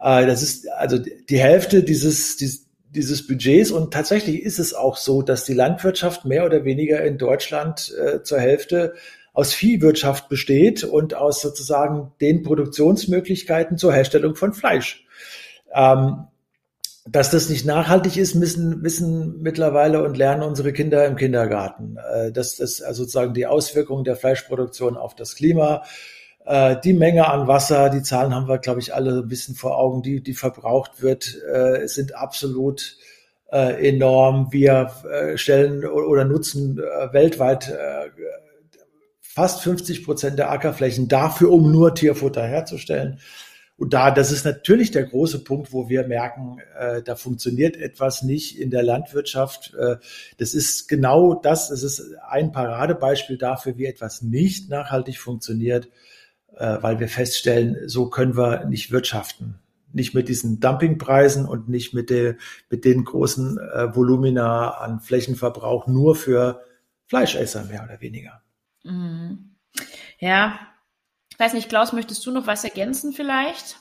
Äh, 0.00 0.26
das 0.26 0.42
ist 0.42 0.68
also 0.70 0.98
die 0.98 1.38
Hälfte 1.38 1.82
dieses, 1.82 2.36
dieses, 2.36 2.66
dieses 2.90 3.26
Budgets 3.26 3.70
und 3.70 3.92
tatsächlich 3.92 4.42
ist 4.42 4.58
es 4.58 4.74
auch 4.74 4.96
so, 4.96 5.22
dass 5.22 5.44
die 5.44 5.54
Landwirtschaft 5.54 6.24
mehr 6.24 6.44
oder 6.44 6.64
weniger 6.64 7.02
in 7.04 7.18
Deutschland 7.18 7.94
äh, 7.98 8.22
zur 8.22 8.38
Hälfte 8.38 8.94
aus 9.32 9.54
Viehwirtschaft 9.54 10.28
besteht 10.28 10.82
und 10.82 11.14
aus 11.14 11.40
sozusagen 11.40 12.12
den 12.20 12.42
Produktionsmöglichkeiten 12.42 13.78
zur 13.78 13.92
Herstellung 13.92 14.34
von 14.34 14.52
Fleisch. 14.52 15.04
Ähm, 15.74 16.26
dass 17.06 17.30
das 17.30 17.48
nicht 17.48 17.64
nachhaltig 17.64 18.16
ist, 18.16 18.34
müssen, 18.34 18.82
wissen 18.82 19.40
mittlerweile 19.40 20.02
und 20.02 20.16
lernen 20.16 20.42
unsere 20.42 20.72
Kinder 20.72 21.06
im 21.06 21.16
Kindergarten. 21.16 21.96
Äh, 21.96 22.32
das 22.32 22.60
also 22.60 23.02
sozusagen 23.02 23.34
die 23.34 23.46
Auswirkungen 23.46 24.04
der 24.04 24.16
Fleischproduktion 24.16 24.96
auf 24.96 25.14
das 25.14 25.34
Klima, 25.34 25.82
äh, 26.44 26.76
die 26.82 26.92
Menge 26.92 27.28
an 27.28 27.46
Wasser, 27.46 27.90
die 27.90 28.02
Zahlen 28.02 28.34
haben 28.34 28.48
wir, 28.48 28.58
glaube 28.58 28.80
ich, 28.80 28.94
alle 28.94 29.20
ein 29.20 29.28
bisschen 29.28 29.54
vor 29.54 29.78
Augen, 29.78 30.02
die, 30.02 30.22
die 30.22 30.34
verbraucht 30.34 31.02
wird, 31.02 31.36
äh, 31.52 31.86
sind 31.86 32.14
absolut 32.14 32.96
äh, 33.52 33.88
enorm. 33.88 34.48
Wir 34.50 34.92
äh, 35.10 35.36
stellen 35.36 35.84
oder 35.84 36.24
nutzen 36.24 36.78
äh, 36.78 37.12
weltweit 37.12 37.68
äh, 37.68 38.10
fast 39.20 39.62
50 39.62 40.04
Prozent 40.04 40.38
der 40.38 40.50
Ackerflächen 40.50 41.08
dafür, 41.08 41.50
um 41.52 41.70
nur 41.70 41.94
Tierfutter 41.94 42.42
herzustellen. 42.42 43.20
Und 43.80 43.92
da, 43.92 44.12
das 44.12 44.30
ist 44.30 44.44
natürlich 44.44 44.92
der 44.92 45.04
große 45.04 45.42
Punkt, 45.42 45.72
wo 45.72 45.88
wir 45.88 46.06
merken, 46.06 46.58
äh, 46.78 47.02
da 47.02 47.16
funktioniert 47.16 47.76
etwas 47.76 48.22
nicht 48.22 48.58
in 48.58 48.70
der 48.70 48.84
Landwirtschaft. 48.84 49.74
Äh, 49.74 49.96
das 50.38 50.54
ist 50.54 50.88
genau 50.88 51.34
das. 51.34 51.70
Es 51.70 51.82
ist 51.82 52.14
ein 52.28 52.52
Paradebeispiel 52.52 53.38
dafür, 53.38 53.78
wie 53.78 53.86
etwas 53.86 54.22
nicht 54.22 54.68
nachhaltig 54.68 55.18
funktioniert 55.18 55.88
äh, 56.56 56.78
weil 56.82 57.00
wir 57.00 57.08
feststellen, 57.08 57.88
so 57.88 58.10
können 58.10 58.36
wir 58.36 58.66
nicht 58.66 58.90
wirtschaften. 58.90 59.58
Nicht 59.92 60.14
mit 60.14 60.28
diesen 60.28 60.60
Dumpingpreisen 60.60 61.46
und 61.46 61.68
nicht 61.68 61.94
mit, 61.94 62.10
der, 62.10 62.36
mit 62.68 62.84
den 62.84 63.04
großen 63.04 63.58
äh, 63.58 63.96
Volumina 63.96 64.70
an 64.72 65.00
Flächenverbrauch 65.00 65.86
nur 65.86 66.14
für 66.14 66.62
Fleischesser 67.06 67.64
mehr 67.64 67.82
oder 67.82 68.00
weniger. 68.00 68.42
Mhm. 68.84 69.56
Ja, 70.18 70.60
ich 71.40 71.46
weiß 71.46 71.54
nicht, 71.54 71.70
Klaus, 71.70 71.94
möchtest 71.94 72.26
du 72.26 72.32
noch 72.32 72.46
was 72.46 72.64
ergänzen 72.64 73.14
vielleicht? 73.14 73.78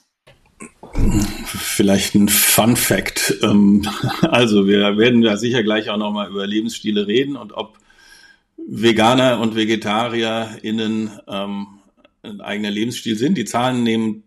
Vielleicht 1.44 2.16
ein 2.16 2.30
Fun 2.30 2.78
Fact. 2.78 3.38
Ähm, 3.44 3.86
also 4.22 4.66
wir 4.66 4.98
werden 4.98 5.22
da 5.22 5.36
sicher 5.36 5.62
gleich 5.62 5.89
auch 5.89 5.98
nochmal 5.98 6.30
über 6.30 6.48
Lebensstile 6.48 7.06
reden 7.06 7.36
und 7.36 7.52
ob 7.52 7.78
Veganer 8.56 9.41
und 9.41 9.58
VegetarierInnen 9.58 11.19
ähm, 11.28 11.67
ein 12.24 12.39
eigener 12.39 12.72
Lebensstil 12.72 13.17
sind. 13.17 13.38
Die 13.38 13.43
Zahlen 13.43 13.84
nehmen 13.84 14.24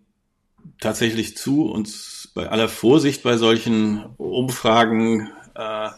tatsächlich 0.79 1.35
zu 1.35 1.71
und 1.71 1.89
bei 2.35 2.51
aller 2.51 2.69
Vorsicht 2.69 3.23
bei 3.23 3.39
solchen 3.39 4.05
Umfragen 4.19 5.31
äh, 5.55 5.89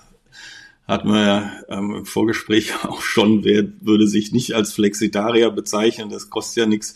hat 0.87 1.05
man 1.05 1.16
ja 1.16 1.53
ähm, 1.68 1.94
im 1.94 2.07
Vorgespräch 2.07 2.73
auch 2.85 3.01
schon, 3.01 3.44
wer 3.44 3.64
würde 3.81 4.07
sich 4.07 4.33
nicht 4.33 4.55
als 4.55 4.73
Flexitarier 4.73 5.51
bezeichnen, 5.51 6.11
das 6.11 6.31
kostet 6.31 6.57
ja 6.57 6.66
nichts. 6.66 6.94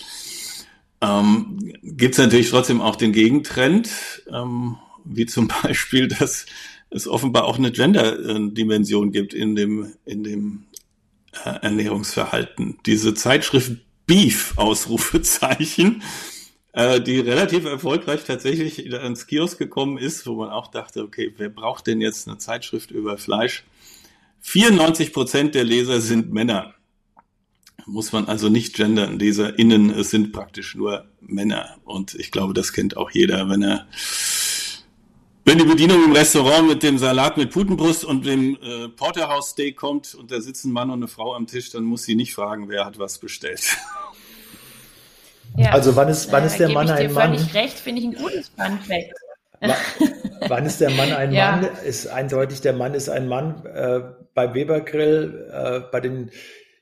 Ähm, 1.00 1.72
Gibt 1.82 2.14
es 2.14 2.18
natürlich 2.18 2.50
trotzdem 2.50 2.80
auch 2.80 2.96
den 2.96 3.12
Gegentrend, 3.12 3.88
ähm, 4.32 4.76
wie 5.04 5.26
zum 5.26 5.48
Beispiel, 5.62 6.08
dass 6.08 6.46
es 6.90 7.06
offenbar 7.06 7.44
auch 7.44 7.58
eine 7.58 7.70
Gender-Dimension 7.70 9.12
gibt 9.12 9.34
in 9.34 9.54
dem, 9.54 9.92
in 10.04 10.24
dem 10.24 10.64
äh, 11.44 11.50
Ernährungsverhalten. 11.62 12.78
Diese 12.86 13.14
Zeitschrift 13.14 13.72
Beef, 14.06 14.54
Ausrufezeichen, 14.56 16.02
äh, 16.72 17.00
die 17.00 17.20
relativ 17.20 17.66
erfolgreich 17.66 18.24
tatsächlich 18.24 18.86
ins 18.86 19.26
Kiosk 19.26 19.58
gekommen 19.58 19.98
ist, 19.98 20.26
wo 20.26 20.34
man 20.34 20.48
auch 20.48 20.68
dachte, 20.68 21.02
okay, 21.02 21.34
wer 21.36 21.50
braucht 21.50 21.86
denn 21.86 22.00
jetzt 22.00 22.26
eine 22.26 22.38
Zeitschrift 22.38 22.90
über 22.90 23.18
Fleisch? 23.18 23.64
94 24.40 25.12
Prozent 25.12 25.54
der 25.54 25.64
Leser 25.64 26.00
sind 26.00 26.32
Männer. 26.32 26.74
Muss 27.86 28.12
man 28.12 28.26
also 28.26 28.48
nicht 28.48 28.74
gendern. 28.74 29.18
LeserInnen, 29.18 29.90
es 29.90 30.10
sind 30.10 30.32
praktisch 30.32 30.74
nur 30.74 31.06
Männer. 31.20 31.76
Und 31.84 32.14
ich 32.14 32.30
glaube, 32.30 32.52
das 32.52 32.72
kennt 32.72 32.96
auch 32.96 33.10
jeder, 33.10 33.48
wenn 33.48 33.62
er 33.62 33.86
wenn 35.48 35.56
die 35.56 35.64
Bedienung 35.64 36.04
im 36.04 36.12
Restaurant 36.12 36.68
mit 36.68 36.82
dem 36.82 36.98
Salat 36.98 37.38
mit 37.38 37.50
Putenbrust 37.50 38.04
und 38.04 38.26
dem 38.26 38.58
äh, 38.62 38.88
Porterhouse 38.90 39.50
Steak 39.50 39.78
kommt 39.78 40.14
und 40.14 40.30
da 40.30 40.42
sitzen 40.42 40.68
ein 40.68 40.72
Mann 40.72 40.90
und 40.90 40.98
eine 40.98 41.08
Frau 41.08 41.34
am 41.34 41.46
Tisch, 41.46 41.70
dann 41.70 41.84
muss 41.84 42.02
sie 42.02 42.16
nicht 42.16 42.34
fragen, 42.34 42.68
wer 42.68 42.84
hat 42.84 42.98
was 42.98 43.16
bestellt. 43.18 43.62
Ja, 45.56 45.70
also 45.70 45.96
wann 45.96 46.08
ist, 46.08 46.30
wann 46.30 46.44
ist 46.44 46.58
der 46.58 46.68
Mann 46.68 46.90
ein 46.90 47.12
Mann? 47.14 47.34
Völlig 47.34 47.54
recht, 47.54 47.78
finde 47.78 48.02
ich 48.02 48.08
ein 48.08 48.14
gutes 48.14 48.50
Fun 48.50 48.78
wann 50.48 50.66
ist 50.66 50.80
der 50.80 50.90
Mann 50.90 51.12
ein 51.12 51.32
ja. 51.32 51.52
Mann? 51.52 51.68
Ist 51.84 52.06
eindeutig, 52.06 52.60
der 52.60 52.72
Mann 52.72 52.94
ist 52.94 53.08
ein 53.08 53.28
Mann. 53.28 53.64
Äh, 53.66 54.00
bei 54.34 54.54
Weber 54.54 54.80
Grill, 54.80 55.48
äh, 55.52 55.80
bei 55.90 56.00
den 56.00 56.30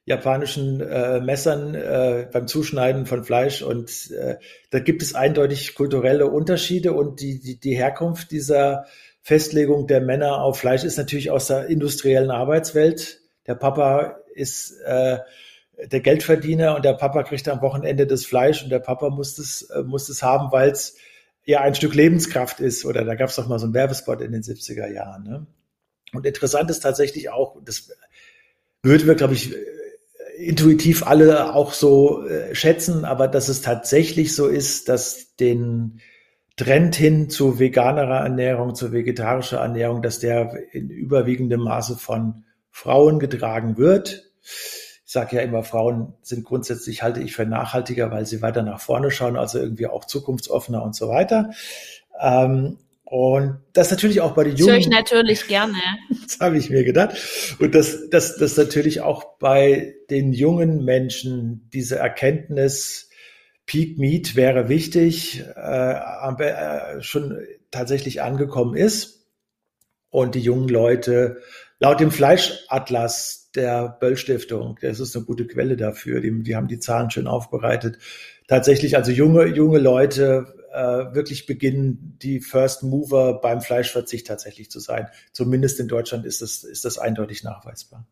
japanischen 0.04 0.80
äh, 0.80 1.20
Messern 1.20 1.74
äh, 1.74 2.28
beim 2.32 2.46
Zuschneiden 2.46 3.06
von 3.06 3.24
Fleisch 3.24 3.62
und 3.62 4.10
äh, 4.12 4.36
da 4.70 4.78
gibt 4.78 5.02
es 5.02 5.16
eindeutig 5.16 5.74
kulturelle 5.74 6.26
Unterschiede 6.26 6.92
und 6.92 7.20
die, 7.20 7.40
die, 7.40 7.58
die 7.58 7.74
Herkunft 7.74 8.30
dieser 8.30 8.86
Festlegung 9.20 9.88
der 9.88 10.00
Männer 10.00 10.40
auf 10.42 10.60
Fleisch 10.60 10.84
ist 10.84 10.96
natürlich 10.96 11.32
aus 11.32 11.48
der 11.48 11.66
industriellen 11.66 12.30
Arbeitswelt. 12.30 13.20
Der 13.48 13.56
Papa 13.56 14.18
ist 14.32 14.80
äh, 14.82 15.18
der 15.84 16.00
Geldverdiener 16.00 16.76
und 16.76 16.84
der 16.84 16.92
Papa 16.92 17.24
kriegt 17.24 17.48
am 17.48 17.60
Wochenende 17.60 18.06
das 18.06 18.24
Fleisch 18.24 18.62
und 18.62 18.70
der 18.70 18.78
Papa 18.78 19.10
muss 19.10 19.36
es, 19.38 19.62
äh, 19.62 19.82
muss 19.82 20.08
es 20.08 20.22
haben, 20.22 20.52
weil 20.52 20.70
es 20.70 20.96
ja 21.46 21.62
ein 21.62 21.74
Stück 21.74 21.94
Lebenskraft 21.94 22.60
ist. 22.60 22.84
Oder 22.84 23.04
da 23.04 23.14
gab 23.14 23.30
es 23.30 23.36
doch 23.36 23.48
mal 23.48 23.58
so 23.58 23.64
einen 23.64 23.74
Werbespot 23.74 24.20
in 24.20 24.32
den 24.32 24.42
70er 24.42 24.92
Jahren. 24.92 25.22
Ne? 25.24 25.46
Und 26.12 26.26
interessant 26.26 26.70
ist 26.70 26.80
tatsächlich 26.80 27.30
auch, 27.30 27.56
das 27.64 27.90
würden 28.82 29.06
wir, 29.06 29.14
glaube 29.14 29.34
ich, 29.34 29.54
intuitiv 30.36 31.06
alle 31.06 31.54
auch 31.54 31.72
so 31.72 32.26
äh, 32.26 32.54
schätzen, 32.54 33.04
aber 33.04 33.26
dass 33.26 33.48
es 33.48 33.62
tatsächlich 33.62 34.34
so 34.34 34.48
ist, 34.48 34.88
dass 34.88 35.34
den 35.36 36.00
Trend 36.56 36.94
hin 36.94 37.30
zu 37.30 37.58
veganerer 37.58 38.20
Ernährung, 38.20 38.74
zu 38.74 38.92
vegetarischer 38.92 39.58
Ernährung, 39.58 40.02
dass 40.02 40.20
der 40.20 40.52
in 40.72 40.90
überwiegendem 40.90 41.60
Maße 41.60 41.96
von 41.96 42.44
Frauen 42.70 43.18
getragen 43.18 43.78
wird. 43.78 44.30
Ich 45.06 45.12
sage 45.12 45.36
ja 45.36 45.42
immer, 45.42 45.62
Frauen 45.62 46.14
sind 46.22 46.44
grundsätzlich, 46.44 47.04
halte 47.04 47.20
ich 47.20 47.34
für 47.34 47.46
nachhaltiger, 47.46 48.10
weil 48.10 48.26
sie 48.26 48.42
weiter 48.42 48.62
nach 48.62 48.80
vorne 48.80 49.12
schauen, 49.12 49.36
also 49.36 49.58
irgendwie 49.60 49.86
auch 49.86 50.04
zukunftsoffener 50.04 50.82
und 50.82 50.96
so 50.96 51.08
weiter. 51.08 51.52
Ähm, 52.20 52.78
und 53.04 53.60
das 53.72 53.92
natürlich 53.92 54.20
auch 54.20 54.34
bei 54.34 54.42
den 54.42 54.56
Jungen. 54.56 54.66
Das 54.66 54.74
höre 54.74 54.80
ich 54.80 54.88
natürlich 54.88 55.46
gerne. 55.46 55.74
Das 56.26 56.40
habe 56.40 56.58
ich 56.58 56.70
mir 56.70 56.82
gedacht. 56.82 57.16
Und 57.60 57.76
das, 57.76 58.10
das, 58.10 58.36
das 58.36 58.56
natürlich 58.56 59.00
auch 59.00 59.38
bei 59.38 59.94
den 60.10 60.32
jungen 60.32 60.84
Menschen 60.84 61.70
diese 61.72 61.96
Erkenntnis, 61.96 63.08
Peak 63.64 63.96
Meat 63.98 64.34
wäre 64.34 64.68
wichtig, 64.68 65.44
äh, 65.54 65.92
äh, 65.92 67.00
schon 67.00 67.38
tatsächlich 67.70 68.22
angekommen 68.22 68.74
ist. 68.74 69.28
Und 70.10 70.34
die 70.34 70.40
jungen 70.40 70.68
Leute, 70.68 71.42
laut 71.78 72.00
dem 72.00 72.10
Fleischatlas 72.10 73.50
der 73.54 73.88
Böll 74.00 74.16
Stiftung, 74.16 74.78
das 74.80 75.00
ist 75.00 75.16
eine 75.16 75.24
gute 75.24 75.46
Quelle 75.46 75.76
dafür, 75.76 76.20
die, 76.20 76.42
die 76.42 76.56
haben 76.56 76.68
die 76.68 76.78
Zahlen 76.78 77.10
schön 77.10 77.26
aufbereitet, 77.26 77.98
tatsächlich 78.48 78.96
also 78.96 79.10
junge, 79.12 79.46
junge 79.46 79.78
Leute 79.78 80.54
äh, 80.72 81.14
wirklich 81.14 81.46
beginnen, 81.46 82.18
die 82.20 82.40
First 82.40 82.82
Mover 82.82 83.40
beim 83.40 83.62
Fleischverzicht 83.62 84.26
tatsächlich 84.26 84.70
zu 84.70 84.78
sein. 84.78 85.08
Zumindest 85.32 85.80
in 85.80 85.88
Deutschland 85.88 86.26
ist 86.26 86.42
das, 86.42 86.64
ist 86.64 86.84
das 86.84 86.98
eindeutig 86.98 87.44
nachweisbar. 87.44 88.06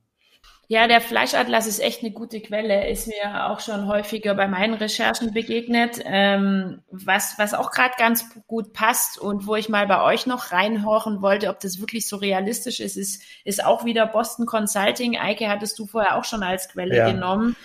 Ja, 0.66 0.88
der 0.88 1.00
Fleischatlas 1.00 1.66
ist 1.66 1.79
echt 1.79 2.03
eine 2.03 2.12
gute 2.12 2.40
Quelle, 2.40 2.88
ist 2.88 3.07
mir 3.07 3.50
auch 3.50 3.61
schon 3.61 3.87
häufiger 3.87 4.35
bei 4.35 4.48
meinen 4.48 4.74
Recherchen 4.74 5.33
begegnet. 5.33 6.00
Ähm, 6.05 6.83
was, 6.90 7.35
was 7.38 7.53
auch 7.53 7.70
gerade 7.70 7.94
ganz 7.98 8.24
gut 8.46 8.72
passt 8.72 9.18
und 9.18 9.46
wo 9.46 9.57
ich 9.57 9.68
mal 9.68 9.87
bei 9.87 10.03
euch 10.03 10.27
noch 10.27 10.53
reinhorchen 10.53 11.20
wollte, 11.20 11.50
ob 11.50 11.61
das 11.61 11.81
wirklich 11.81 12.09
so 12.09 12.16
realistisch 12.16 12.81
ist, 12.81 12.96
ist, 12.96 13.22
ist 13.44 13.64
auch 13.64 13.85
wieder 13.85 14.07
Boston 14.07 14.46
Consulting. 14.46 15.18
Eike 15.18 15.48
hattest 15.48 15.79
du 15.79 15.87
vorher 15.87 16.16
auch 16.16 16.24
schon 16.24 16.42
als 16.42 16.68
Quelle 16.68 16.96
ja. 16.96 17.11
genommen. 17.11 17.57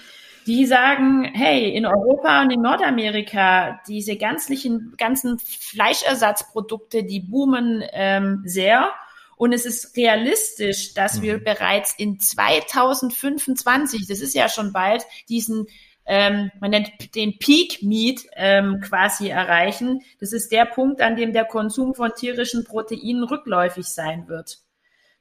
Die 0.46 0.66
sagen, 0.66 1.32
hey, 1.34 1.70
in 1.70 1.86
Europa 1.86 2.42
und 2.42 2.52
in 2.52 2.62
Nordamerika, 2.62 3.80
diese 3.88 4.18
ganzlichen, 4.18 4.96
ganzen 4.98 5.40
Fleischersatzprodukte, 5.40 7.04
die 7.04 7.20
boomen 7.22 7.84
ähm, 7.94 8.42
sehr. 8.46 8.90
Und 9.40 9.54
es 9.54 9.66
ist 9.66 9.96
realistisch, 9.96 10.94
dass 10.94 11.20
mhm. 11.20 11.22
wir 11.22 11.42
bereits 11.42 11.96
in 11.98 12.20
2025, 12.20 14.06
das 14.06 14.20
ist 14.20 14.36
ja 14.36 14.50
schon 14.50 14.74
bald, 14.74 15.06
diesen 15.30 15.66
ähm, 16.06 16.52
man 16.60 16.72
nennt 16.72 17.16
den 17.16 17.40
Peak 17.40 17.82
Meat 17.82 18.26
ähm, 18.34 18.82
quasi 18.82 19.30
erreichen. 19.30 20.02
Das 20.20 20.34
ist 20.34 20.52
der 20.52 20.66
Punkt, 20.66 21.00
an 21.00 21.16
dem 21.16 21.32
der 21.32 21.46
Konsum 21.46 21.96
von 21.96 22.12
tierischen 22.14 22.66
Proteinen 22.66 23.24
rückläufig 23.24 23.86
sein 23.86 24.28
wird. 24.28 24.58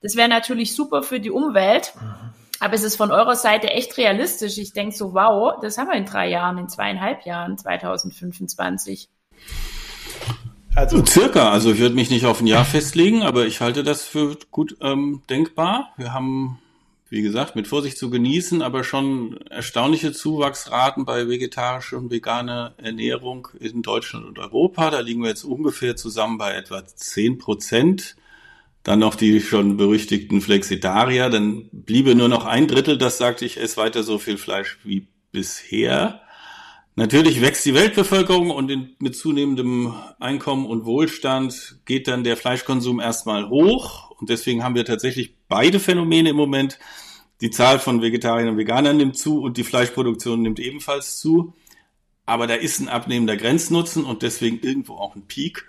Das 0.01 0.17
wäre 0.17 0.29
natürlich 0.29 0.75
super 0.75 1.05
für 1.05 1.21
die 1.21 1.31
Umwelt, 1.31 1.93
mhm. 1.95 2.33
aber 2.59 2.75
es 2.75 2.83
ist 2.83 2.97
von 2.97 3.13
eurer 3.13 3.37
Seite 3.37 3.69
echt 3.69 3.97
realistisch. 3.99 4.59
Ich 4.59 4.73
denke 4.73 4.97
so, 4.97 5.15
wow, 5.15 5.61
das 5.63 5.79
haben 5.79 5.91
wir 5.91 5.97
in 5.97 6.07
drei 6.07 6.29
Jahren, 6.29 6.59
in 6.59 6.69
zweieinhalb 6.69 7.25
Jahren, 7.25 7.57
2025. 7.57 9.09
Also 10.75 11.05
circa, 11.05 11.51
also 11.51 11.73
ich 11.73 11.79
würde 11.79 11.95
mich 11.95 12.11
nicht 12.11 12.25
auf 12.25 12.41
ein 12.41 12.47
Jahr 12.47 12.65
festlegen, 12.65 13.23
aber 13.23 13.47
ich 13.47 13.61
halte 13.61 13.83
das 13.83 14.05
für 14.05 14.37
gut 14.51 14.77
ähm, 14.81 15.23
denkbar. 15.29 15.93
Wir 15.97 16.13
haben, 16.13 16.59
wie 17.09 17.23
gesagt, 17.23 17.57
mit 17.57 17.67
Vorsicht 17.67 17.99
zu 17.99 18.11
genießen, 18.11 18.63
aber 18.63 18.85
schon 18.85 19.39
erstaunliche 19.51 20.13
Zuwachsraten 20.13 21.05
bei 21.05 21.29
vegetarischer 21.29 21.99
und 21.99 22.11
veganer 22.11 22.75
Ernährung 22.77 23.49
in 23.59 23.83
Deutschland 23.83 24.27
und 24.27 24.39
Europa. 24.39 24.91
Da 24.91 25.01
liegen 25.01 25.23
wir 25.23 25.31
jetzt 25.31 25.45
ungefähr 25.45 25.97
zusammen 25.97 26.39
bei 26.39 26.55
etwa 26.55 26.87
zehn 26.87 27.39
Prozent. 27.39 28.17
Dann 28.85 29.01
noch 29.01 29.17
die 29.17 29.41
schon 29.41 29.77
berüchtigten 29.77 30.41
Flexitarier. 30.41 31.29
Dann 31.29 31.69
bliebe 31.73 32.15
nur 32.15 32.29
noch 32.29 32.45
ein 32.45 32.69
Drittel, 32.69 32.99
das 32.99 33.19
sagte 33.19 33.45
ich, 33.45 33.61
esse 33.61 33.79
weiter 33.79 34.03
so 34.03 34.19
viel 34.19 34.39
Fleisch 34.39 34.79
wie 34.85 35.09
bisher. 35.33 36.23
Natürlich 36.99 37.41
wächst 37.41 37.65
die 37.65 37.75
Weltbevölkerung 37.75 38.51
und 38.51 38.73
in, 38.73 38.97
mit 38.99 39.15
zunehmendem 39.15 39.95
Einkommen 40.19 40.67
und 40.67 40.85
Wohlstand 40.85 41.79
geht 41.85 42.09
dann 42.09 42.25
der 42.25 42.37
Fleischkonsum 42.37 42.99
erstmal 42.99 43.49
hoch. 43.49 44.11
Und 44.19 44.31
deswegen 44.31 44.65
haben 44.65 44.75
wir 44.75 44.85
tatsächlich 44.85 45.37
beide 45.47 45.79
Phänomene 45.79 46.31
im 46.31 46.37
Moment. 46.37 46.81
Die 47.41 47.51
Zahl 47.51 47.79
von 47.79 48.03
Vegetariern 48.03 48.49
und 48.49 48.57
Veganern 48.57 48.97
nimmt 48.97 49.17
zu 49.17 49.41
und 49.41 49.59
die 49.59 49.63
Fleischproduktion 49.63 50.43
nimmt 50.43 50.59
ebenfalls 50.59 51.21
zu. 51.21 51.55
Aber 52.27 52.49
da 52.49 52.55
ist 52.55 52.81
ein 52.81 52.89
abnehmender 52.89 53.37
Grenznutzen 53.37 54.05
und 54.05 54.23
deswegen 54.23 54.59
irgendwo 54.59 54.95
auch 54.95 55.15
ein 55.15 55.29
Peak. 55.29 55.69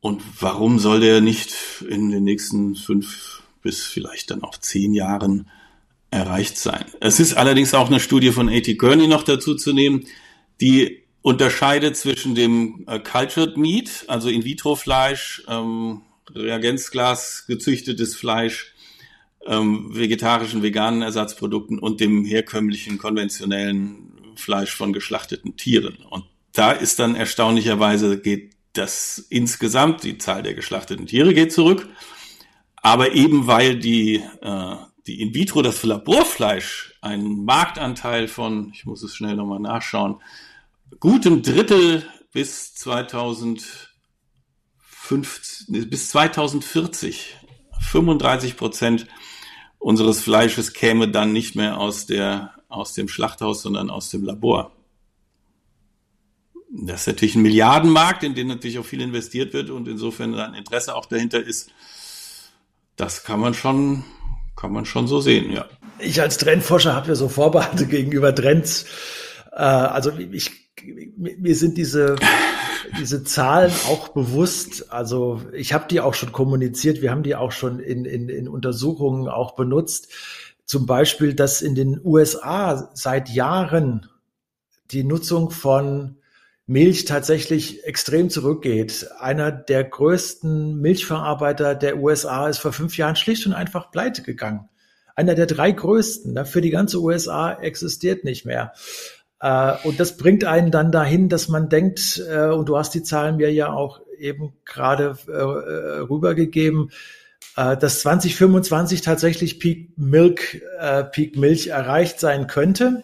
Und 0.00 0.24
warum 0.40 0.80
soll 0.80 0.98
der 0.98 1.20
nicht 1.20 1.54
in 1.88 2.10
den 2.10 2.24
nächsten 2.24 2.74
fünf 2.74 3.44
bis 3.62 3.84
vielleicht 3.84 4.32
dann 4.32 4.42
auch 4.42 4.58
zehn 4.58 4.92
Jahren 4.92 5.48
erreicht 6.10 6.58
sein? 6.58 6.86
Es 6.98 7.20
ist 7.20 7.34
allerdings 7.34 7.74
auch 7.74 7.86
eine 7.86 8.00
Studie 8.00 8.32
von 8.32 8.48
A.T. 8.48 8.76
Kearney 8.76 9.06
noch 9.06 9.22
dazu 9.22 9.54
zu 9.54 9.72
nehmen, 9.72 10.04
die 10.62 11.02
unterscheidet 11.22 11.96
zwischen 11.96 12.34
dem 12.34 12.84
äh, 12.86 13.00
Cultured 13.00 13.56
Meat, 13.56 14.04
also 14.06 14.28
In-vitro-Fleisch, 14.28 15.44
ähm, 15.48 16.02
Reagenzglas 16.30 17.46
gezüchtetes 17.46 18.14
Fleisch, 18.14 18.72
ähm, 19.46 19.90
vegetarischen, 19.92 20.62
veganen 20.62 21.02
Ersatzprodukten 21.02 21.78
und 21.78 22.00
dem 22.00 22.24
herkömmlichen, 22.24 22.98
konventionellen 22.98 24.12
Fleisch 24.36 24.74
von 24.74 24.92
geschlachteten 24.92 25.56
Tieren. 25.56 25.98
Und 26.08 26.24
da 26.52 26.70
ist 26.70 26.98
dann 27.00 27.16
erstaunlicherweise 27.16 28.20
geht 28.20 28.52
das 28.72 29.18
insgesamt, 29.30 30.04
die 30.04 30.18
Zahl 30.18 30.42
der 30.42 30.54
geschlachteten 30.54 31.06
Tiere 31.06 31.34
geht 31.34 31.52
zurück. 31.52 31.88
Aber 32.76 33.12
eben 33.12 33.46
weil 33.48 33.78
die, 33.78 34.22
äh, 34.40 34.76
die 35.06 35.20
In-vitro, 35.20 35.62
das 35.62 35.82
Laborfleisch, 35.82 36.94
einen 37.00 37.44
Marktanteil 37.44 38.28
von, 38.28 38.70
ich 38.74 38.86
muss 38.86 39.02
es 39.02 39.14
schnell 39.14 39.34
nochmal 39.34 39.60
nachschauen, 39.60 40.20
gutem 41.00 41.42
Drittel 41.42 42.06
bis 42.32 42.74
2050, 42.74 45.66
bis 45.68 46.10
2040. 46.10 47.36
35 47.80 48.56
Prozent 48.56 49.06
unseres 49.78 50.20
Fleisches 50.20 50.72
käme 50.72 51.08
dann 51.08 51.32
nicht 51.32 51.56
mehr 51.56 51.78
aus 51.78 52.06
der, 52.06 52.54
aus 52.68 52.94
dem 52.94 53.08
Schlachthaus, 53.08 53.62
sondern 53.62 53.90
aus 53.90 54.10
dem 54.10 54.24
Labor. 54.24 54.72
Das 56.70 57.02
ist 57.02 57.06
natürlich 57.08 57.34
ein 57.34 57.42
Milliardenmarkt, 57.42 58.22
in 58.22 58.34
den 58.34 58.46
natürlich 58.46 58.78
auch 58.78 58.86
viel 58.86 59.02
investiert 59.02 59.52
wird 59.52 59.68
und 59.68 59.88
insofern 59.88 60.34
ein 60.34 60.54
Interesse 60.54 60.94
auch 60.94 61.06
dahinter 61.06 61.42
ist. 61.42 61.70
Das 62.96 63.24
kann 63.24 63.40
man 63.40 63.52
schon, 63.52 64.04
kann 64.56 64.72
man 64.72 64.86
schon 64.86 65.06
so 65.06 65.20
sehen, 65.20 65.52
ja. 65.52 65.66
Ich 65.98 66.20
als 66.20 66.38
Trendforscher 66.38 66.94
habe 66.94 67.08
ja 67.08 67.14
so 67.14 67.28
Vorbehalte 67.28 67.86
gegenüber 67.86 68.34
Trends. 68.34 68.86
Äh, 69.52 69.62
also 69.62 70.16
ich 70.16 70.71
mir 71.16 71.54
sind 71.54 71.76
diese, 71.76 72.16
diese 72.98 73.24
Zahlen 73.24 73.72
auch 73.88 74.08
bewusst. 74.08 74.92
Also 74.92 75.42
ich 75.52 75.72
habe 75.72 75.86
die 75.88 76.00
auch 76.00 76.14
schon 76.14 76.32
kommuniziert. 76.32 77.02
Wir 77.02 77.10
haben 77.10 77.22
die 77.22 77.36
auch 77.36 77.52
schon 77.52 77.80
in, 77.80 78.04
in, 78.04 78.28
in 78.28 78.48
Untersuchungen 78.48 79.28
auch 79.28 79.54
benutzt. 79.54 80.08
Zum 80.64 80.86
Beispiel, 80.86 81.34
dass 81.34 81.62
in 81.62 81.74
den 81.74 82.00
USA 82.04 82.90
seit 82.94 83.28
Jahren 83.28 84.08
die 84.90 85.04
Nutzung 85.04 85.50
von 85.50 86.16
Milch 86.66 87.04
tatsächlich 87.04 87.84
extrem 87.84 88.30
zurückgeht. 88.30 89.08
Einer 89.18 89.50
der 89.50 89.84
größten 89.84 90.80
Milchverarbeiter 90.80 91.74
der 91.74 91.98
USA 91.98 92.48
ist 92.48 92.58
vor 92.58 92.72
fünf 92.72 92.96
Jahren 92.96 93.16
schlicht 93.16 93.46
und 93.46 93.52
einfach 93.52 93.90
pleite 93.90 94.22
gegangen. 94.22 94.68
Einer 95.14 95.34
der 95.34 95.46
drei 95.46 95.72
größten. 95.72 96.46
Für 96.46 96.60
die 96.60 96.70
ganze 96.70 97.00
USA 97.00 97.52
existiert 97.52 98.24
nicht 98.24 98.46
mehr. 98.46 98.72
Äh, 99.42 99.74
und 99.82 99.98
das 99.98 100.16
bringt 100.16 100.44
einen 100.44 100.70
dann 100.70 100.92
dahin, 100.92 101.28
dass 101.28 101.48
man 101.48 101.68
denkt, 101.68 102.22
äh, 102.30 102.46
und 102.46 102.68
du 102.68 102.78
hast 102.78 102.94
die 102.94 103.02
Zahlen 103.02 103.36
mir 103.36 103.52
ja 103.52 103.72
auch 103.72 104.00
eben 104.16 104.54
gerade 104.64 105.16
äh, 105.26 105.32
rübergegeben, 106.00 106.90
dass 107.54 108.00
2025 108.00 109.02
tatsächlich 109.02 109.60
Peak 109.60 109.98
Milk, 109.98 110.62
Peak 111.10 111.36
Milch 111.36 111.66
erreicht 111.66 112.18
sein 112.18 112.46
könnte. 112.46 113.02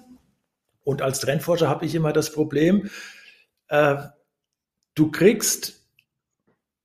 Und 0.84 1.02
als 1.02 1.20
Trendforscher 1.20 1.68
habe 1.68 1.84
ich 1.84 1.94
immer 1.94 2.14
das 2.14 2.32
Problem, 2.32 2.88
du 3.68 5.10
kriegst 5.10 5.82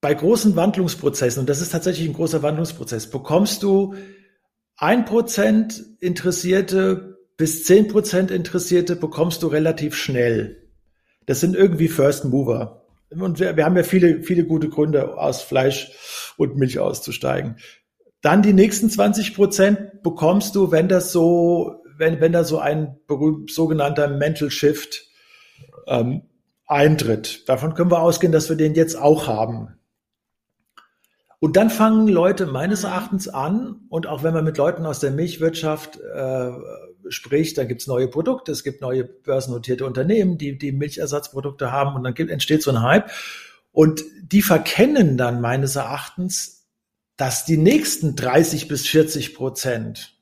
bei 0.02 0.12
großen 0.12 0.56
Wandlungsprozessen, 0.56 1.40
und 1.40 1.48
das 1.48 1.62
ist 1.62 1.70
tatsächlich 1.70 2.06
ein 2.06 2.14
großer 2.14 2.42
Wandlungsprozess, 2.42 3.08
bekommst 3.08 3.62
du 3.62 3.94
ein 4.76 5.06
Prozent 5.06 5.82
interessierte 6.00 7.13
bis 7.36 7.64
zehn 7.64 7.88
Prozent 7.88 8.30
Interessierte 8.30 8.96
bekommst 8.96 9.42
du 9.42 9.48
relativ 9.48 9.96
schnell. 9.96 10.68
Das 11.26 11.40
sind 11.40 11.56
irgendwie 11.56 11.88
First 11.88 12.24
Mover. 12.24 12.86
Und 13.10 13.38
wir, 13.38 13.56
wir 13.56 13.64
haben 13.64 13.76
ja 13.76 13.82
viele, 13.82 14.22
viele 14.22 14.44
gute 14.44 14.68
Gründe, 14.68 15.16
aus 15.18 15.42
Fleisch 15.42 15.92
und 16.36 16.56
Milch 16.56 16.78
auszusteigen. 16.78 17.56
Dann 18.22 18.42
die 18.42 18.52
nächsten 18.52 18.88
20 18.88 19.34
Prozent 19.34 20.02
bekommst 20.02 20.54
du, 20.54 20.70
wenn 20.70 20.88
das 20.88 21.12
so, 21.12 21.82
wenn, 21.96 22.20
wenn 22.20 22.32
da 22.32 22.44
so 22.44 22.58
ein 22.58 22.96
berühmt 23.06 23.50
sogenannter 23.50 24.08
Mental 24.08 24.50
Shift 24.50 25.08
ähm, 25.86 26.22
eintritt. 26.66 27.48
Davon 27.48 27.74
können 27.74 27.90
wir 27.90 28.00
ausgehen, 28.00 28.32
dass 28.32 28.48
wir 28.48 28.56
den 28.56 28.74
jetzt 28.74 28.96
auch 28.96 29.26
haben. 29.26 29.78
Und 31.38 31.56
dann 31.56 31.68
fangen 31.68 32.08
Leute 32.08 32.46
meines 32.46 32.84
Erachtens 32.84 33.28
an, 33.28 33.82
und 33.90 34.06
auch 34.06 34.22
wenn 34.22 34.32
man 34.32 34.44
mit 34.44 34.56
Leuten 34.56 34.86
aus 34.86 35.00
der 35.00 35.10
Milchwirtschaft 35.10 36.00
äh, 36.00 36.50
spricht, 37.08 37.58
dann 37.58 37.68
gibt 37.68 37.80
es 37.80 37.86
neue 37.86 38.08
Produkte, 38.08 38.52
es 38.52 38.64
gibt 38.64 38.80
neue 38.80 39.04
börsennotierte 39.04 39.86
Unternehmen, 39.86 40.38
die, 40.38 40.58
die 40.58 40.72
Milchersatzprodukte 40.72 41.72
haben 41.72 41.94
und 41.96 42.04
dann 42.04 42.14
gibt, 42.14 42.30
entsteht 42.30 42.62
so 42.62 42.70
ein 42.70 42.82
Hype. 42.82 43.10
Und 43.72 44.04
die 44.22 44.42
verkennen 44.42 45.16
dann 45.16 45.40
meines 45.40 45.76
Erachtens, 45.76 46.66
dass 47.16 47.44
die 47.44 47.56
nächsten 47.56 48.16
30 48.16 48.68
bis 48.68 48.86
40 48.86 49.34
Prozent, 49.34 50.16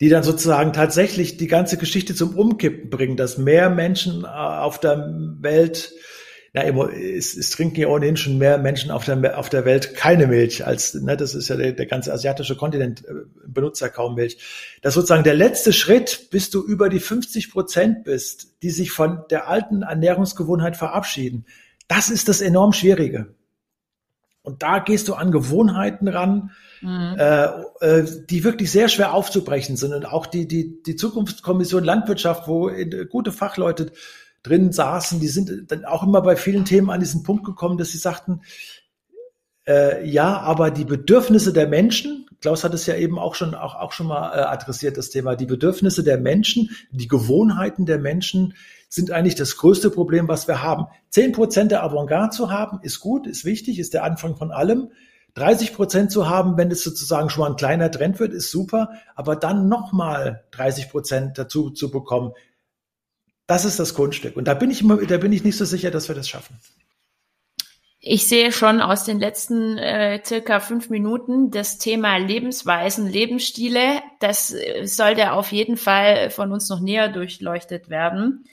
die 0.00 0.08
dann 0.08 0.22
sozusagen 0.22 0.72
tatsächlich 0.72 1.36
die 1.36 1.48
ganze 1.48 1.76
Geschichte 1.76 2.14
zum 2.14 2.36
Umkippen 2.36 2.90
bringen, 2.90 3.16
dass 3.16 3.38
mehr 3.38 3.70
Menschen 3.70 4.24
äh, 4.24 4.26
auf 4.26 4.78
der 4.78 5.12
Welt 5.40 5.92
na, 6.64 6.88
es, 6.90 7.36
es 7.36 7.50
trinken 7.50 7.80
ja 7.80 7.88
ohnehin 7.88 8.16
schon 8.16 8.38
mehr 8.38 8.58
Menschen 8.58 8.90
auf 8.90 9.04
der, 9.04 9.38
auf 9.38 9.48
der 9.48 9.64
Welt 9.64 9.94
keine 9.94 10.26
Milch 10.26 10.66
als, 10.66 10.94
ne, 10.94 11.16
das 11.16 11.34
ist 11.34 11.48
ja 11.48 11.56
der, 11.56 11.72
der 11.72 11.86
ganze 11.86 12.12
asiatische 12.12 12.56
Kontinent 12.56 13.04
äh, 13.06 13.12
benutzt 13.46 13.80
ja 13.80 13.88
kaum 13.88 14.14
Milch. 14.14 14.38
Das 14.82 14.90
ist 14.90 14.94
sozusagen 14.94 15.24
der 15.24 15.34
letzte 15.34 15.72
Schritt, 15.72 16.28
bis 16.30 16.50
du 16.50 16.62
über 16.62 16.88
die 16.88 17.00
50 17.00 17.50
Prozent 17.50 18.04
bist, 18.04 18.62
die 18.62 18.70
sich 18.70 18.90
von 18.90 19.22
der 19.30 19.48
alten 19.48 19.82
Ernährungsgewohnheit 19.82 20.76
verabschieden. 20.76 21.46
Das 21.86 22.10
ist 22.10 22.28
das 22.28 22.40
enorm 22.40 22.72
Schwierige. 22.72 23.34
Und 24.42 24.62
da 24.62 24.78
gehst 24.78 25.08
du 25.08 25.14
an 25.14 25.30
Gewohnheiten 25.30 26.08
ran, 26.08 26.52
mhm. 26.80 27.16
äh, 27.18 27.44
äh, 27.80 28.06
die 28.30 28.44
wirklich 28.44 28.70
sehr 28.70 28.88
schwer 28.88 29.12
aufzubrechen 29.12 29.76
sind. 29.76 29.92
Und 29.92 30.06
auch 30.06 30.26
die, 30.26 30.48
die, 30.48 30.82
die 30.82 30.96
Zukunftskommission 30.96 31.84
Landwirtschaft, 31.84 32.48
wo 32.48 32.70
gute 33.10 33.32
Fachleute 33.32 33.92
drin 34.48 34.72
saßen, 34.72 35.20
die 35.20 35.28
sind 35.28 35.70
dann 35.70 35.84
auch 35.84 36.02
immer 36.02 36.22
bei 36.22 36.36
vielen 36.36 36.64
Themen 36.64 36.90
an 36.90 37.00
diesen 37.00 37.22
Punkt 37.22 37.44
gekommen, 37.44 37.78
dass 37.78 37.90
sie 37.90 37.98
sagten, 37.98 38.42
äh, 39.66 40.08
ja, 40.08 40.38
aber 40.40 40.70
die 40.70 40.84
Bedürfnisse 40.84 41.52
der 41.52 41.68
Menschen, 41.68 42.26
Klaus 42.40 42.64
hat 42.64 42.72
es 42.72 42.86
ja 42.86 42.94
eben 42.94 43.18
auch 43.18 43.34
schon, 43.34 43.54
auch, 43.54 43.74
auch 43.74 43.92
schon 43.92 44.06
mal 44.06 44.32
äh, 44.32 44.42
adressiert, 44.42 44.96
das 44.96 45.10
Thema, 45.10 45.36
die 45.36 45.46
Bedürfnisse 45.46 46.04
der 46.04 46.18
Menschen, 46.18 46.70
die 46.90 47.08
Gewohnheiten 47.08 47.84
der 47.84 47.98
Menschen 47.98 48.54
sind 48.88 49.10
eigentlich 49.10 49.34
das 49.34 49.56
größte 49.56 49.90
Problem, 49.90 50.28
was 50.28 50.48
wir 50.48 50.62
haben. 50.62 50.86
Zehn 51.10 51.32
Prozent 51.32 51.70
der 51.70 51.82
Avantgarde 51.82 52.30
zu 52.30 52.50
haben, 52.50 52.78
ist 52.82 53.00
gut, 53.00 53.26
ist 53.26 53.44
wichtig, 53.44 53.78
ist 53.78 53.92
der 53.92 54.04
Anfang 54.04 54.36
von 54.36 54.50
allem. 54.50 54.90
30 55.34 55.74
Prozent 55.74 56.10
zu 56.10 56.28
haben, 56.28 56.56
wenn 56.56 56.70
es 56.70 56.82
sozusagen 56.82 57.28
schon 57.28 57.42
mal 57.42 57.50
ein 57.50 57.56
kleiner 57.56 57.90
Trend 57.90 58.18
wird, 58.18 58.32
ist 58.32 58.50
super. 58.50 58.90
Aber 59.14 59.36
dann 59.36 59.68
nochmal 59.68 60.44
30 60.52 60.88
Prozent 60.90 61.38
dazu 61.38 61.70
zu 61.70 61.90
bekommen, 61.90 62.32
das 63.48 63.64
ist 63.64 63.80
das 63.80 63.94
Kunststück. 63.94 64.36
Und 64.36 64.46
da 64.46 64.54
bin 64.54 64.70
ich 64.70 64.82
immer, 64.82 64.98
da 64.98 65.16
bin 65.16 65.32
ich 65.32 65.42
nicht 65.42 65.56
so 65.56 65.64
sicher, 65.64 65.90
dass 65.90 66.06
wir 66.06 66.14
das 66.14 66.28
schaffen. 66.28 66.60
Ich 68.00 68.28
sehe 68.28 68.52
schon 68.52 68.80
aus 68.80 69.04
den 69.04 69.18
letzten 69.18 69.76
äh, 69.76 70.22
circa 70.24 70.60
fünf 70.60 70.88
Minuten 70.90 71.50
das 71.50 71.78
Thema 71.78 72.18
Lebensweisen, 72.18 73.08
Lebensstile. 73.08 74.02
Das 74.20 74.52
äh, 74.52 74.84
sollte 74.84 75.32
auf 75.32 75.50
jeden 75.50 75.76
Fall 75.78 76.30
von 76.30 76.52
uns 76.52 76.68
noch 76.68 76.80
näher 76.80 77.08
durchleuchtet 77.08 77.88
werden. 77.88 78.44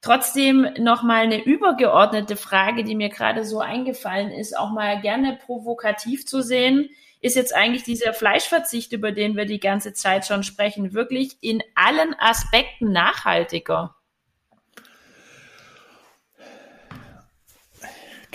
Trotzdem 0.00 0.68
noch 0.78 1.02
mal 1.02 1.24
eine 1.24 1.44
übergeordnete 1.44 2.36
Frage, 2.36 2.84
die 2.84 2.94
mir 2.94 3.08
gerade 3.08 3.44
so 3.44 3.58
eingefallen 3.58 4.30
ist, 4.30 4.56
auch 4.56 4.70
mal 4.70 5.00
gerne 5.00 5.36
provokativ 5.44 6.24
zu 6.24 6.42
sehen. 6.42 6.88
Ist 7.20 7.34
jetzt 7.34 7.54
eigentlich 7.54 7.82
dieser 7.82 8.14
Fleischverzicht, 8.14 8.92
über 8.92 9.10
den 9.10 9.36
wir 9.36 9.46
die 9.46 9.58
ganze 9.58 9.92
Zeit 9.92 10.26
schon 10.26 10.44
sprechen, 10.44 10.94
wirklich 10.94 11.36
in 11.40 11.60
allen 11.74 12.14
Aspekten 12.20 12.92
nachhaltiger? 12.92 13.97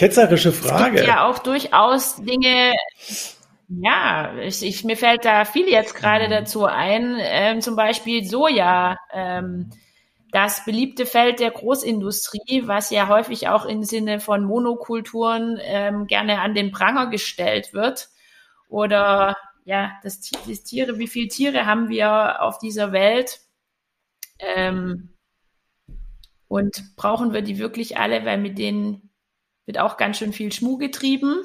Ketzerische 0.03 0.51
Frage. 0.51 0.95
Es 0.95 1.01
gibt 1.01 1.07
ja 1.07 1.25
auch 1.25 1.39
durchaus 1.39 2.17
Dinge, 2.17 2.73
ja, 3.69 4.35
ich, 4.41 4.61
ich, 4.61 4.83
mir 4.83 4.97
fällt 4.97 5.23
da 5.23 5.45
viel 5.45 5.69
jetzt 5.69 5.95
gerade 5.95 6.27
dazu 6.27 6.65
ein, 6.65 7.15
ähm, 7.19 7.61
zum 7.61 7.77
Beispiel 7.77 8.25
Soja, 8.25 8.97
ähm, 9.13 9.69
das 10.31 10.65
beliebte 10.65 11.05
Feld 11.05 11.39
der 11.39 11.51
Großindustrie, 11.51 12.63
was 12.65 12.89
ja 12.89 13.07
häufig 13.07 13.47
auch 13.47 13.65
im 13.65 13.83
Sinne 13.83 14.19
von 14.19 14.43
Monokulturen 14.43 15.57
ähm, 15.61 16.05
gerne 16.07 16.41
an 16.41 16.53
den 16.53 16.71
Pranger 16.71 17.07
gestellt 17.07 17.73
wird. 17.73 18.09
Oder 18.67 19.37
ja, 19.63 19.93
das, 20.03 20.19
das 20.19 20.63
Tiere, 20.63 20.97
wie 20.97 21.07
viele 21.07 21.29
Tiere 21.29 21.65
haben 21.65 21.87
wir 21.87 22.41
auf 22.41 22.57
dieser 22.57 22.91
Welt? 22.91 23.39
Ähm, 24.39 25.13
und 26.49 26.95
brauchen 26.97 27.31
wir 27.31 27.41
die 27.41 27.57
wirklich 27.57 27.97
alle, 27.97 28.25
weil 28.25 28.37
mit 28.37 28.57
denen 28.57 29.02
wird 29.65 29.79
auch 29.79 29.97
ganz 29.97 30.17
schön 30.17 30.33
viel 30.33 30.51
Schmuh 30.51 30.77
getrieben. 30.77 31.43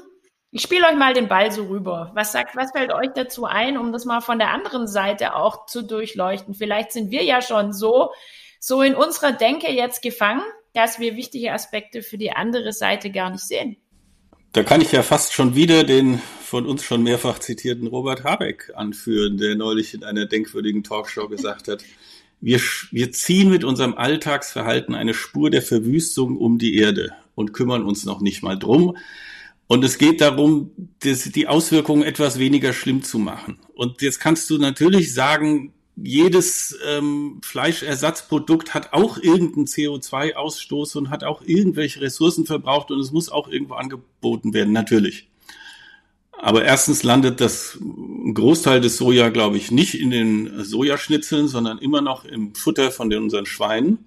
Ich 0.51 0.63
spiele 0.63 0.87
euch 0.87 0.97
mal 0.97 1.13
den 1.13 1.29
Ball 1.29 1.53
so 1.53 1.65
rüber. 1.65 2.11
Was 2.15 2.33
sagt, 2.33 2.57
was 2.57 2.73
fällt 2.73 2.93
euch 2.93 3.11
dazu 3.15 3.45
ein, 3.45 3.77
um 3.77 3.93
das 3.93 4.05
mal 4.05 4.21
von 4.21 4.39
der 4.39 4.51
anderen 4.51 4.87
Seite 4.87 5.35
auch 5.35 5.67
zu 5.67 5.83
durchleuchten? 5.83 6.55
Vielleicht 6.55 6.93
sind 6.93 7.11
wir 7.11 7.23
ja 7.23 7.43
schon 7.43 7.73
so, 7.73 8.11
so 8.59 8.81
in 8.83 8.95
unserer 8.95 9.33
Denke 9.33 9.71
jetzt 9.71 10.03
gefangen, 10.03 10.43
dass 10.73 10.99
wir 10.99 11.17
wichtige 11.17 11.53
Aspekte 11.53 12.03
für 12.03 12.17
die 12.17 12.33
andere 12.33 12.73
Seite 12.73 13.11
gar 13.11 13.31
nicht 13.31 13.45
sehen. 13.45 13.77
Da 14.53 14.63
kann 14.63 14.81
ich 14.81 14.93
ja 14.93 15.03
fast 15.03 15.35
schon 15.35 15.55
wieder 15.55 15.85
den 15.85 16.21
von 16.43 16.65
uns 16.65 16.83
schon 16.83 17.03
mehrfach 17.03 17.39
zitierten 17.39 17.87
Robert 17.87 18.25
Habeck 18.25 18.73
anführen, 18.75 19.37
der 19.37 19.55
neulich 19.55 19.93
in 19.93 20.03
einer 20.03 20.25
denkwürdigen 20.25 20.83
Talkshow 20.83 21.29
gesagt 21.29 21.69
hat, 21.69 21.85
wir, 22.41 22.61
wir 22.91 23.13
ziehen 23.13 23.51
mit 23.51 23.65
unserem 23.65 23.95
Alltagsverhalten 23.95 24.95
eine 24.95 25.13
Spur 25.13 25.51
der 25.51 25.61
Verwüstung 25.61 26.39
um 26.39 26.59
die 26.59 26.77
Erde 26.79 27.13
und 27.39 27.53
kümmern 27.53 27.85
uns 27.85 28.05
noch 28.05 28.21
nicht 28.21 28.43
mal 28.43 28.59
drum. 28.59 28.97
Und 29.69 29.85
es 29.85 29.99
geht 29.99 30.21
darum, 30.21 30.71
das, 31.01 31.25
die 31.25 31.47
Auswirkungen 31.47 32.03
etwas 32.03 32.39
weniger 32.39 32.73
schlimm 32.73 33.03
zu 33.03 33.19
machen. 33.19 33.59
Und 33.75 34.03
jetzt 34.03 34.19
kannst 34.19 34.51
du 34.51 34.59
natürlich 34.59 35.15
sagen, 35.15 35.73
jedes 35.95 36.79
ähm, 36.87 37.41
Fleischersatzprodukt 37.43 38.73
hat 38.73 38.93
auch 38.93 39.19
irgendeinen 39.19 39.67
CO2-Ausstoß 39.67 40.97
und 40.97 41.11
hat 41.11 41.25
auch 41.25 41.43
irgendwelche 41.43 42.01
Ressourcen 42.01 42.47
verbraucht 42.47 42.91
und 42.91 43.01
es 43.01 43.13
muss 43.13 43.29
auch 43.29 43.49
irgendwo 43.49 43.75
angeboten 43.75 44.55
werden, 44.55 44.73
natürlich. 44.73 45.29
Aber 46.41 46.65
erstens 46.65 47.03
landet 47.03 47.41
das 47.41 47.79
Großteil 48.33 48.81
des 48.81 48.97
Soja, 48.97 49.29
glaube 49.29 49.57
ich, 49.57 49.73
nicht 49.73 49.95
in 49.95 50.11
den 50.11 50.65
Sojaschnitzeln, 50.65 51.49
sondern 51.49 51.79
immer 51.79 52.01
noch 52.01 52.25
im 52.25 52.55
Futter 52.55 52.93
von 52.93 53.11
den, 53.11 53.25
unseren 53.25 53.45
Schweinen. 53.47 53.99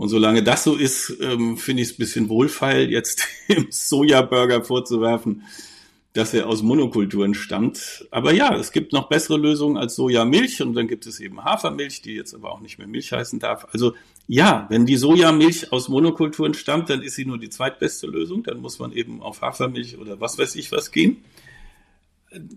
Und 0.00 0.08
solange 0.08 0.42
das 0.42 0.64
so 0.64 0.76
ist, 0.76 1.18
ähm, 1.20 1.58
finde 1.58 1.82
ich 1.82 1.88
es 1.88 1.94
ein 1.94 1.98
bisschen 1.98 2.28
wohlfeil, 2.30 2.90
jetzt 2.90 3.28
im 3.48 3.66
Sojaburger 3.68 4.64
vorzuwerfen, 4.64 5.42
dass 6.14 6.32
er 6.32 6.46
aus 6.46 6.62
Monokulturen 6.62 7.34
stammt. 7.34 8.08
Aber 8.10 8.32
ja, 8.32 8.56
es 8.56 8.72
gibt 8.72 8.94
noch 8.94 9.10
bessere 9.10 9.36
Lösungen 9.36 9.76
als 9.76 9.96
Sojamilch 9.96 10.62
und 10.62 10.72
dann 10.72 10.88
gibt 10.88 11.04
es 11.04 11.20
eben 11.20 11.44
Hafermilch, 11.44 12.00
die 12.00 12.14
jetzt 12.14 12.32
aber 12.34 12.50
auch 12.50 12.60
nicht 12.60 12.78
mehr 12.78 12.86
Milch 12.86 13.12
heißen 13.12 13.40
darf. 13.40 13.66
Also 13.72 13.92
ja, 14.26 14.64
wenn 14.70 14.86
die 14.86 14.96
Sojamilch 14.96 15.70
aus 15.70 15.90
Monokulturen 15.90 16.54
stammt, 16.54 16.88
dann 16.88 17.02
ist 17.02 17.16
sie 17.16 17.26
nur 17.26 17.36
die 17.36 17.50
zweitbeste 17.50 18.06
Lösung. 18.06 18.42
Dann 18.42 18.62
muss 18.62 18.78
man 18.78 18.92
eben 18.92 19.20
auf 19.20 19.42
Hafermilch 19.42 19.98
oder 19.98 20.18
was 20.18 20.38
weiß 20.38 20.56
ich 20.56 20.72
was 20.72 20.92
gehen 20.92 21.18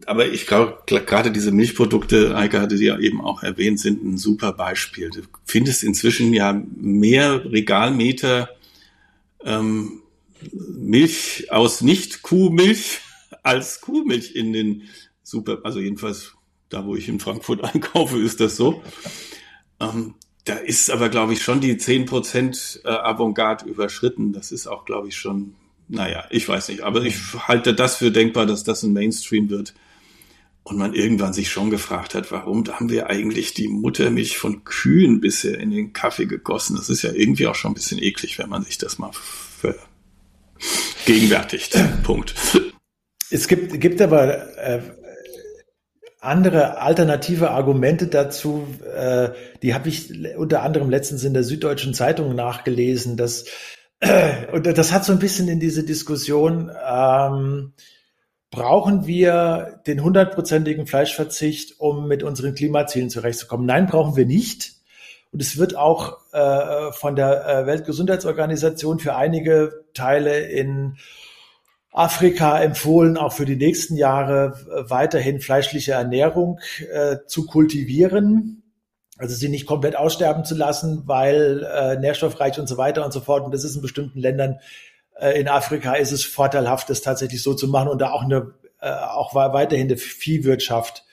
aber 0.06 0.28
ich 0.28 0.46
glaube, 0.46 0.84
gerade 0.86 1.32
diese 1.32 1.52
Milchprodukte, 1.52 2.36
Eike 2.36 2.62
hatte 2.62 2.78
sie 2.78 2.86
ja 2.86 3.00
eben 3.00 3.22
auch 3.22 3.42
erwähnt, 3.42 3.80
sind 3.80 4.04
ein 4.04 4.18
super 4.18 4.54
Beispiel. 4.54 5.10
Du 5.10 5.22
findest 5.46 5.84
inzwischen 5.84 6.34
ja 6.34 6.62
mehr 6.76 7.44
Regalmeter 7.46 8.50
ähm, 9.44 10.02
Milch 10.52 11.48
aus 11.52 11.82
Nicht-Kuhmilch 11.82 13.00
als 13.44 13.82
Kuhmilch 13.82 14.36
in 14.36 14.54
den 14.54 14.84
Super, 15.24 15.60
also 15.64 15.80
jedenfalls 15.80 16.34
da, 16.70 16.86
wo 16.86 16.96
ich 16.96 17.08
in 17.08 17.20
Frankfurt 17.20 17.64
einkaufe, 17.74 18.20
ist 18.20 18.40
das 18.40 18.56
so. 18.56 18.84
Ähm, 19.80 20.16
da 20.46 20.56
ist 20.56 20.92
aber, 20.92 21.10
glaube 21.10 21.34
ich, 21.34 21.42
schon 21.42 21.62
die 21.62 21.76
10% 21.76 22.84
äh, 22.84 22.90
Avantgarde 22.90 23.66
überschritten. 23.66 24.34
Das 24.34 24.52
ist 24.52 24.68
auch, 24.68 24.86
glaube 24.86 25.08
ich, 25.08 25.16
schon 25.16 25.56
naja, 25.88 26.26
ich 26.30 26.48
weiß 26.48 26.70
nicht, 26.70 26.82
aber 26.82 27.04
ich 27.04 27.16
halte 27.48 27.74
das 27.74 27.98
für 27.98 28.12
denkbar, 28.12 28.46
dass 28.46 28.64
das 28.64 28.84
ein 28.84 28.94
Mainstream 28.94 29.50
wird. 29.50 29.74
Und 30.66 30.78
man 30.78 30.94
irgendwann 30.94 31.34
sich 31.34 31.52
schon 31.52 31.70
gefragt 31.70 32.16
hat, 32.16 32.32
warum 32.32 32.64
haben 32.66 32.90
wir 32.90 33.10
eigentlich 33.10 33.54
die 33.54 33.68
Muttermilch 33.68 34.38
von 34.38 34.64
Kühen 34.64 35.20
bisher 35.20 35.60
in 35.60 35.72
den 35.72 35.92
Kaffee 35.92 36.26
gegossen? 36.26 36.78
Das 36.78 36.90
ist 36.90 37.02
ja 37.02 37.12
irgendwie 37.12 37.48
auch 37.48 37.56
schon 37.56 37.72
ein 37.72 37.74
bisschen 37.74 38.02
eklig, 38.02 38.40
wenn 38.40 38.48
man 38.48 38.64
sich 38.64 38.78
das 38.78 38.98
mal 38.98 39.12
gegenwärtigt. 41.06 41.78
Punkt. 42.04 42.34
Es 43.30 43.50
gibt, 43.50 43.80
gibt 43.82 44.02
aber 44.02 44.58
äh, 44.58 44.82
andere 46.22 46.80
alternative 46.80 47.52
Argumente 47.52 48.08
dazu, 48.08 48.66
äh, 48.96 49.30
die 49.62 49.74
habe 49.74 49.90
ich 49.90 50.14
unter 50.38 50.64
anderem 50.64 50.90
letztens 50.90 51.24
in 51.26 51.34
der 51.34 51.44
Süddeutschen 51.44 51.94
Zeitung 51.94 52.36
nachgelesen, 52.36 53.18
dass 53.18 53.46
und 54.52 54.66
das 54.66 54.92
hat 54.92 55.06
so 55.06 55.14
ein 55.14 55.20
bisschen 55.20 55.48
in 55.48 55.60
diese 55.60 55.84
Diskussion, 55.84 56.72
ähm, 56.86 57.74
brauchen 58.52 59.08
wir 59.08 59.82
den 59.88 60.04
hundertprozentigen 60.04 60.88
Fleischverzicht, 60.88 61.80
um 61.80 62.08
mit 62.08 62.24
unseren 62.24 62.54
Klimazielen 62.54 63.10
zurechtzukommen? 63.10 63.66
Nein, 63.66 63.88
brauchen 63.88 64.16
wir 64.16 64.26
nicht. 64.26 64.74
Und 65.32 65.42
es 65.42 65.58
wird 65.58 65.76
auch 65.76 66.20
äh, 66.32 66.92
von 66.92 67.16
der 67.16 67.48
äh, 67.48 67.66
Weltgesundheitsorganisation 67.66 69.00
für 69.00 69.16
einige 69.16 69.84
Teile 69.94 70.48
in 70.48 70.98
Afrika 71.92 72.60
empfohlen, 72.62 73.18
auch 73.18 73.34
für 73.34 73.46
die 73.46 73.56
nächsten 73.56 73.96
Jahre 73.96 74.86
weiterhin 74.90 75.40
fleischliche 75.40 75.94
Ernährung 75.94 76.60
äh, 76.92 77.18
zu 77.28 77.46
kultivieren 77.46 78.63
also 79.24 79.36
sie 79.36 79.48
nicht 79.48 79.66
komplett 79.66 79.96
aussterben 79.96 80.44
zu 80.44 80.54
lassen, 80.54 81.04
weil 81.06 81.64
äh, 81.64 81.96
nährstoffreich 81.96 82.60
und 82.60 82.68
so 82.68 82.76
weiter 82.76 83.06
und 83.06 83.14
so 83.14 83.22
fort. 83.22 83.46
Und 83.46 83.54
das 83.54 83.64
ist 83.64 83.76
in 83.76 83.82
bestimmten 83.82 84.20
Ländern 84.20 84.60
äh, 85.16 85.40
in 85.40 85.48
Afrika 85.48 85.94
ist 85.94 86.12
es 86.12 86.26
vorteilhaft, 86.26 86.90
das 86.90 87.02
tatsächlich 87.02 87.42
so 87.42 87.54
zu 87.54 87.70
machen 87.70 87.88
und 87.88 88.02
da 88.02 88.12
auch 88.12 88.24
eine 88.24 88.52
äh, 88.82 88.90
auch 88.90 89.34
weiterhin 89.34 89.88
eine 89.88 89.96
Viehwirtschaft 89.96 91.06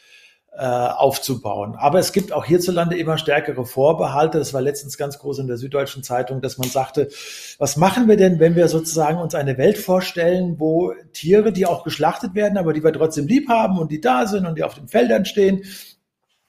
äh, 0.52 0.64
aufzubauen. 0.64 1.76
Aber 1.78 2.00
es 2.00 2.12
gibt 2.12 2.32
auch 2.32 2.44
hierzulande 2.44 2.98
immer 2.98 3.16
stärkere 3.16 3.64
Vorbehalte. 3.64 4.38
Das 4.38 4.52
war 4.52 4.60
letztens 4.60 4.98
ganz 4.98 5.20
groß 5.20 5.38
in 5.38 5.46
der 5.46 5.56
Süddeutschen 5.56 6.02
Zeitung, 6.02 6.40
dass 6.40 6.58
man 6.58 6.68
sagte, 6.68 7.08
was 7.58 7.76
machen 7.76 8.08
wir 8.08 8.16
denn, 8.16 8.40
wenn 8.40 8.56
wir 8.56 8.66
sozusagen 8.66 9.18
uns 9.18 9.36
eine 9.36 9.56
Welt 9.56 9.78
vorstellen, 9.78 10.58
wo 10.58 10.92
Tiere, 11.12 11.52
die 11.52 11.66
auch 11.66 11.84
geschlachtet 11.84 12.34
werden, 12.34 12.58
aber 12.58 12.72
die 12.72 12.82
wir 12.82 12.92
trotzdem 12.92 13.28
lieb 13.28 13.48
haben 13.48 13.78
und 13.78 13.92
die 13.92 14.00
da 14.00 14.26
sind 14.26 14.46
und 14.46 14.58
die 14.58 14.64
auf 14.64 14.74
den 14.74 14.88
Feldern 14.88 15.24
stehen, 15.24 15.62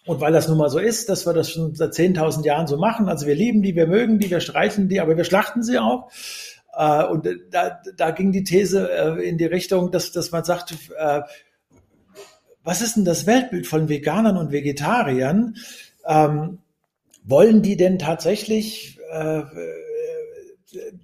und 0.05 0.19
weil 0.19 0.33
das 0.33 0.47
nun 0.47 0.57
mal 0.57 0.69
so 0.69 0.79
ist, 0.79 1.09
dass 1.09 1.25
wir 1.27 1.33
das 1.33 1.51
schon 1.51 1.75
seit 1.75 1.93
10.000 1.93 2.43
Jahren 2.43 2.67
so 2.67 2.77
machen, 2.77 3.07
also 3.07 3.27
wir 3.27 3.35
lieben 3.35 3.61
die, 3.61 3.75
wir 3.75 3.87
mögen 3.87 4.17
die, 4.19 4.31
wir 4.31 4.39
streichen 4.39 4.89
die, 4.89 4.99
aber 4.99 5.15
wir 5.15 5.23
schlachten 5.23 5.63
sie 5.63 5.77
auch. 5.77 6.09
Äh, 6.75 7.05
und 7.05 7.27
da, 7.51 7.79
da 7.95 8.11
ging 8.11 8.31
die 8.31 8.43
These 8.43 8.89
äh, 8.89 9.27
in 9.27 9.37
die 9.37 9.45
Richtung, 9.45 9.91
dass, 9.91 10.11
dass 10.11 10.31
man 10.31 10.43
sagt, 10.43 10.73
äh, 10.97 11.21
was 12.63 12.81
ist 12.81 12.95
denn 12.95 13.05
das 13.05 13.25
Weltbild 13.25 13.67
von 13.67 13.89
Veganern 13.89 14.37
und 14.37 14.51
Vegetariern? 14.51 15.55
Ähm, 16.05 16.59
wollen 17.23 17.61
die 17.61 17.77
denn 17.77 17.99
tatsächlich, 17.99 18.99
äh, 19.11 19.41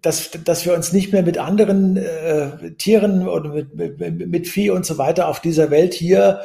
dass, 0.02 0.32
dass 0.44 0.66
wir 0.66 0.74
uns 0.74 0.94
nicht 0.94 1.12
mehr 1.12 1.24
mit 1.24 1.38
anderen 1.38 1.98
äh, 1.98 2.72
Tieren 2.78 3.28
oder 3.28 3.50
mit, 3.50 4.00
mit, 4.00 4.28
mit 4.28 4.48
Vieh 4.48 4.72
und 4.72 4.86
so 4.86 4.98
weiter 4.98 5.28
auf 5.28 5.40
dieser 5.40 5.70
Welt 5.70 5.94
hier 5.94 6.42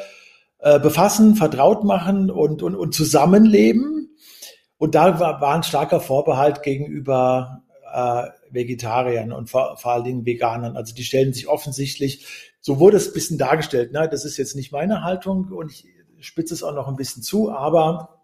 äh, 0.63 0.79
befassen, 0.81 1.37
vertraut 1.37 1.85
machen 1.85 2.31
und, 2.31 2.63
und, 2.63 2.75
und 2.75 2.95
zusammenleben? 2.95 4.17
Und 4.79 4.95
da 4.95 5.21
war, 5.21 5.41
war 5.41 5.55
ein 5.55 5.63
starker 5.63 6.01
Vorbehalt 6.01 6.63
gegenüber 6.63 7.63
äh, 7.93 8.25
Vegetariern 8.51 9.33
und 9.33 9.51
vor, 9.51 9.77
vor 9.77 9.93
allen 9.93 10.05
Dingen 10.05 10.27
Veganern. 10.27 10.77
Also 10.77 10.95
die 10.95 11.05
stellen 11.05 11.33
sich 11.33 11.49
offensichtlich, 11.49 12.27
so 12.61 12.79
wurde 12.79 12.97
es 12.97 13.09
ein 13.09 13.15
bisschen 13.15 13.39
dargestellt, 13.39 13.93
ne? 13.93 14.09
das 14.11 14.25
ist 14.25 14.37
jetzt 14.37 14.57
nicht 14.57 14.73
meine 14.73 15.03
Haltung 15.03 15.49
und 15.53 15.71
ich 15.71 15.87
spitze 16.21 16.55
es 16.55 16.63
auch 16.63 16.75
noch 16.75 16.89
ein 16.89 16.97
bisschen 16.97 17.23
zu, 17.23 17.51
aber 17.51 18.21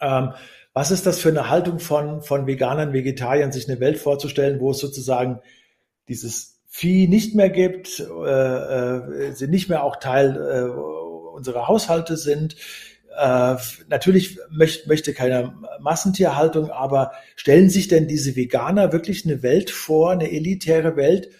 ähm, 0.00 0.32
was 0.72 0.90
ist 0.90 1.06
das 1.06 1.18
für 1.18 1.30
eine 1.30 1.48
Haltung 1.48 1.78
von, 1.78 2.20
von 2.22 2.46
Veganern, 2.46 2.92
Vegetariern, 2.92 3.52
sich 3.52 3.68
eine 3.68 3.80
Welt 3.80 3.98
vorzustellen, 3.98 4.60
wo 4.60 4.72
es 4.72 4.78
sozusagen 4.78 5.40
dieses 6.08 6.60
Vieh 6.68 7.08
nicht 7.08 7.34
mehr 7.34 7.48
gibt, 7.48 8.00
äh, 8.00 8.04
äh, 8.04 9.32
sie 9.32 9.48
nicht 9.48 9.70
mehr 9.70 9.82
auch 9.82 9.96
Teil 9.96 10.36
äh, 10.36 11.05
unserer 11.36 11.68
Haushalte 11.68 12.16
sind, 12.16 12.56
äh, 13.16 13.56
natürlich 13.88 14.38
möcht, 14.50 14.86
möchte 14.86 15.14
keiner 15.14 15.54
Massentierhaltung, 15.80 16.70
aber 16.70 17.12
stellen 17.36 17.70
sich 17.70 17.88
denn 17.88 18.08
diese 18.08 18.36
Veganer 18.36 18.92
wirklich 18.92 19.24
eine 19.24 19.42
Welt 19.42 19.70
vor, 19.70 20.10
eine 20.10 20.30
elitäre 20.30 20.96
Welt, 20.96 21.30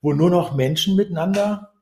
wo 0.00 0.12
nur 0.12 0.30
noch 0.30 0.54
Menschen 0.54 0.96
miteinander 0.96 1.72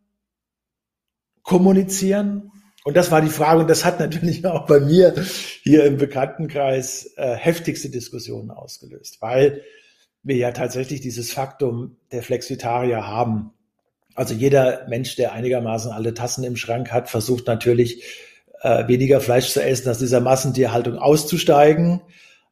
kommunizieren? 1.42 2.50
Und 2.84 2.96
das 2.96 3.10
war 3.10 3.22
die 3.22 3.28
Frage, 3.28 3.60
und 3.60 3.70
das 3.70 3.84
hat 3.84 4.00
natürlich 4.00 4.44
auch 4.46 4.66
bei 4.66 4.80
mir 4.80 5.14
hier 5.62 5.84
im 5.84 5.98
Bekanntenkreis 5.98 7.14
äh, 7.16 7.34
heftigste 7.34 7.90
Diskussionen 7.90 8.50
ausgelöst, 8.50 9.18
weil 9.20 9.62
wir 10.22 10.36
ja 10.36 10.52
tatsächlich 10.52 11.00
dieses 11.00 11.32
Faktum 11.32 11.96
der 12.10 12.22
Flexitarier 12.22 13.06
haben. 13.06 13.52
Also 14.14 14.34
jeder 14.34 14.86
Mensch, 14.88 15.16
der 15.16 15.32
einigermaßen 15.32 15.90
alle 15.90 16.14
Tassen 16.14 16.44
im 16.44 16.56
Schrank 16.56 16.92
hat, 16.92 17.08
versucht 17.10 17.46
natürlich 17.46 18.04
äh, 18.62 18.86
weniger 18.88 19.20
Fleisch 19.20 19.50
zu 19.50 19.62
essen, 19.62 19.90
aus 19.90 19.98
dieser 19.98 20.20
Massentierhaltung 20.20 20.98
auszusteigen. 20.98 22.00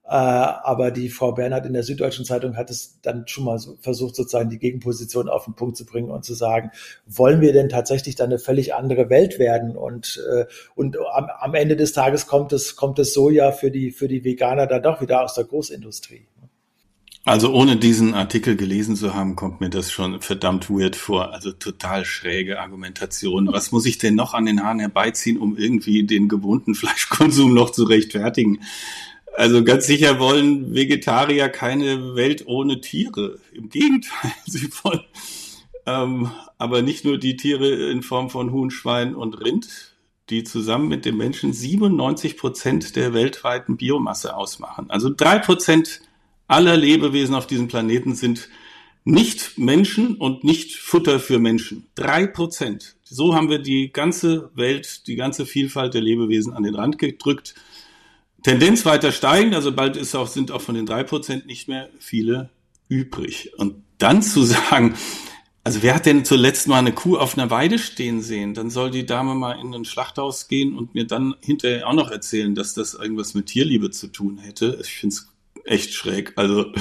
Äh, 0.05 0.09
aber 0.15 0.91
die 0.91 1.09
Frau 1.09 1.33
Bernhard 1.33 1.65
in 1.65 1.73
der 1.73 1.85
Süddeutschen 1.85 2.25
Zeitung 2.25 2.57
hat 2.57 2.71
es 2.71 3.01
dann 3.01 3.27
schon 3.29 3.45
mal 3.45 3.59
so 3.59 3.79
versucht, 3.81 4.17
sozusagen 4.17 4.51
die 4.51 4.59
Gegenposition 4.59 5.29
auf 5.29 5.45
den 5.45 5.55
Punkt 5.55 5.77
zu 5.77 5.87
bringen 5.87 6.11
und 6.11 6.25
zu 6.25 6.35
sagen, 6.35 6.71
wollen 7.07 7.41
wir 7.41 7.53
denn 7.53 7.69
tatsächlich 7.69 8.17
dann 8.17 8.27
eine 8.27 8.39
völlig 8.39 8.75
andere 8.75 9.09
Welt 9.09 9.39
werden? 9.39 9.77
Und, 9.77 10.23
äh, 10.31 10.47
und 10.75 10.99
am, 10.99 11.31
am 11.39 11.55
Ende 11.55 11.77
des 11.77 11.93
Tages 11.93 12.27
kommt 12.27 12.53
es, 12.53 12.77
kommt 12.77 12.99
es 12.99 13.15
Soja 13.15 13.53
für 13.53 13.71
die, 13.71 13.93
für 13.93 14.09
die 14.09 14.25
Veganer 14.25 14.67
dann 14.67 14.83
doch 14.83 15.01
wieder 15.01 15.23
aus 15.23 15.35
der 15.35 15.45
Großindustrie. 15.45 16.27
Also 17.25 17.53
ohne 17.53 17.77
diesen 17.77 18.15
Artikel 18.15 18.57
gelesen 18.57 18.97
zu 18.97 19.15
haben, 19.15 19.37
kommt 19.37 19.61
mir 19.61 19.71
das 19.71 19.93
schon 19.93 20.21
verdammt 20.21 20.69
weird 20.69 20.97
vor. 20.97 21.33
Also 21.33 21.53
total 21.53 22.05
schräge 22.05 22.61
Argumentation. 22.61 23.53
Was 23.53 23.71
muss 23.71 23.87
ich 23.87 23.99
denn 23.99 24.17
noch 24.17 24.35
an 24.35 24.47
den 24.47 24.63
Haaren 24.63 24.81
herbeiziehen, 24.81 25.39
um 25.39 25.57
irgendwie 25.57 26.05
den 26.05 26.29
gewohnten 26.29 26.75
Fleischkonsum 26.77 27.55
noch 27.55 27.71
zu 27.71 27.85
rechtfertigen? 27.85 28.61
Also 29.35 29.63
ganz 29.65 29.87
sicher 29.87 30.19
wollen 30.19 30.75
Vegetarier 30.75 31.49
keine 31.49 32.17
Welt 32.17 32.47
ohne 32.47 32.81
Tiere. 32.81 33.39
Im 33.53 33.71
Gegenteil, 33.71 34.33
sie 34.47 34.69
wollen 34.83 35.05
ähm, 35.87 36.31
aber 36.59 36.83
nicht 36.83 37.05
nur 37.05 37.19
die 37.19 37.37
Tiere 37.37 37.91
in 37.91 38.03
Form 38.03 38.31
von 38.31 38.53
Huhn, 38.53 38.71
Schwein 38.71 39.15
und 39.15 39.41
Rind, 39.41 39.95
die 40.31 40.45
zusammen 40.45 40.89
mit 40.89 41.05
den 41.05 41.17
Menschen 41.17 41.53
97 41.53 42.37
Prozent 42.37 42.97
der 42.97 43.15
weltweiten 43.15 43.77
Biomasse 43.77 44.37
ausmachen. 44.37 44.91
Also 44.91 45.11
drei 45.15 45.39
Prozent 45.39 46.03
aller 46.53 46.77
Lebewesen 46.77 47.35
auf 47.35 47.47
diesem 47.47 47.69
Planeten 47.69 48.15
sind 48.15 48.49
nicht 49.05 49.59
Menschen 49.59 50.15
und 50.17 50.45
nicht 50.45 50.77
Futter 50.77 51.19
für 51.19 51.39
Menschen. 51.39 51.87
Drei 51.95 52.27
Prozent. 52.27 52.97
So 53.03 53.35
haben 53.35 53.51
wir 53.51 53.59
die 53.59 53.91
ganze 53.93 54.51
Welt, 54.55 55.07
die 55.07 55.17
ganze 55.17 55.47
Vielfalt 55.47 55.95
der 55.95 56.03
Lebewesen 56.03 56.53
an 56.53 56.63
den 56.63 56.75
Rand 56.75 56.99
gedrückt. 56.99 57.55
Tendenz 58.43 58.85
weiter 58.85 59.13
steigend, 59.13 59.55
also 59.55 59.73
bald 59.73 59.97
ist 59.97 60.15
auch, 60.15 60.27
sind 60.27 60.51
auch 60.51 60.61
von 60.61 60.75
den 60.75 60.87
drei 60.87 61.05
Prozent 61.05 61.47
nicht 61.47 61.69
mehr 61.69 61.89
viele 61.99 62.51
übrig. 62.89 63.53
Und 63.57 63.77
dann 63.99 64.23
zu 64.23 64.43
sagen, 64.45 64.95
also 65.65 65.83
wer 65.83 65.95
hat 65.95 66.07
denn 66.07 66.25
zuletzt 66.25 66.69
mal 66.69 66.79
eine 66.79 66.93
Kuh 66.93 67.17
auf 67.17 67.39
einer 67.39 67.51
Weide 67.51 67.79
stehen 67.79 68.21
sehen? 68.21 68.53
Dann 68.53 68.69
soll 68.69 68.91
die 68.91 69.07
Dame 69.07 69.35
mal 69.35 69.53
in 69.53 69.73
ein 69.75 69.85
Schlachthaus 69.85 70.49
gehen 70.49 70.77
und 70.77 70.95
mir 70.95 71.07
dann 71.07 71.35
hinterher 71.41 71.89
auch 71.89 71.95
noch 71.95 72.11
erzählen, 72.11 72.55
dass 72.55 72.75
das 72.75 72.95
irgendwas 72.95 73.35
mit 73.35 73.47
Tierliebe 73.47 73.91
zu 73.91 74.09
tun 74.09 74.39
hätte. 74.39 74.79
Ich 74.83 74.93
finde 74.93 75.15
es 75.15 75.32
echt 75.65 75.95
schräg. 75.95 76.33
Also, 76.37 76.73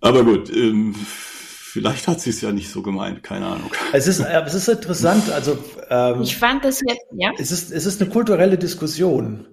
aber 0.00 0.24
gut, 0.24 0.54
ähm, 0.54 0.94
vielleicht 0.94 2.08
hat 2.08 2.20
sie 2.20 2.30
es 2.30 2.40
ja 2.40 2.52
nicht 2.52 2.70
so 2.70 2.82
gemeint, 2.82 3.22
keine 3.22 3.46
Ahnung. 3.46 3.70
Es 3.92 4.06
ist, 4.06 4.20
äh, 4.20 4.42
es 4.44 4.54
ist 4.54 4.68
interessant, 4.68 5.30
also 5.30 5.58
ähm, 5.90 6.22
ich 6.22 6.36
fand 6.36 6.64
das 6.64 6.80
jetzt, 6.86 7.06
ja. 7.12 7.30
Es 7.38 7.50
ist, 7.50 7.70
es 7.70 7.86
ist 7.86 8.00
eine 8.00 8.10
kulturelle 8.10 8.58
Diskussion. 8.58 9.46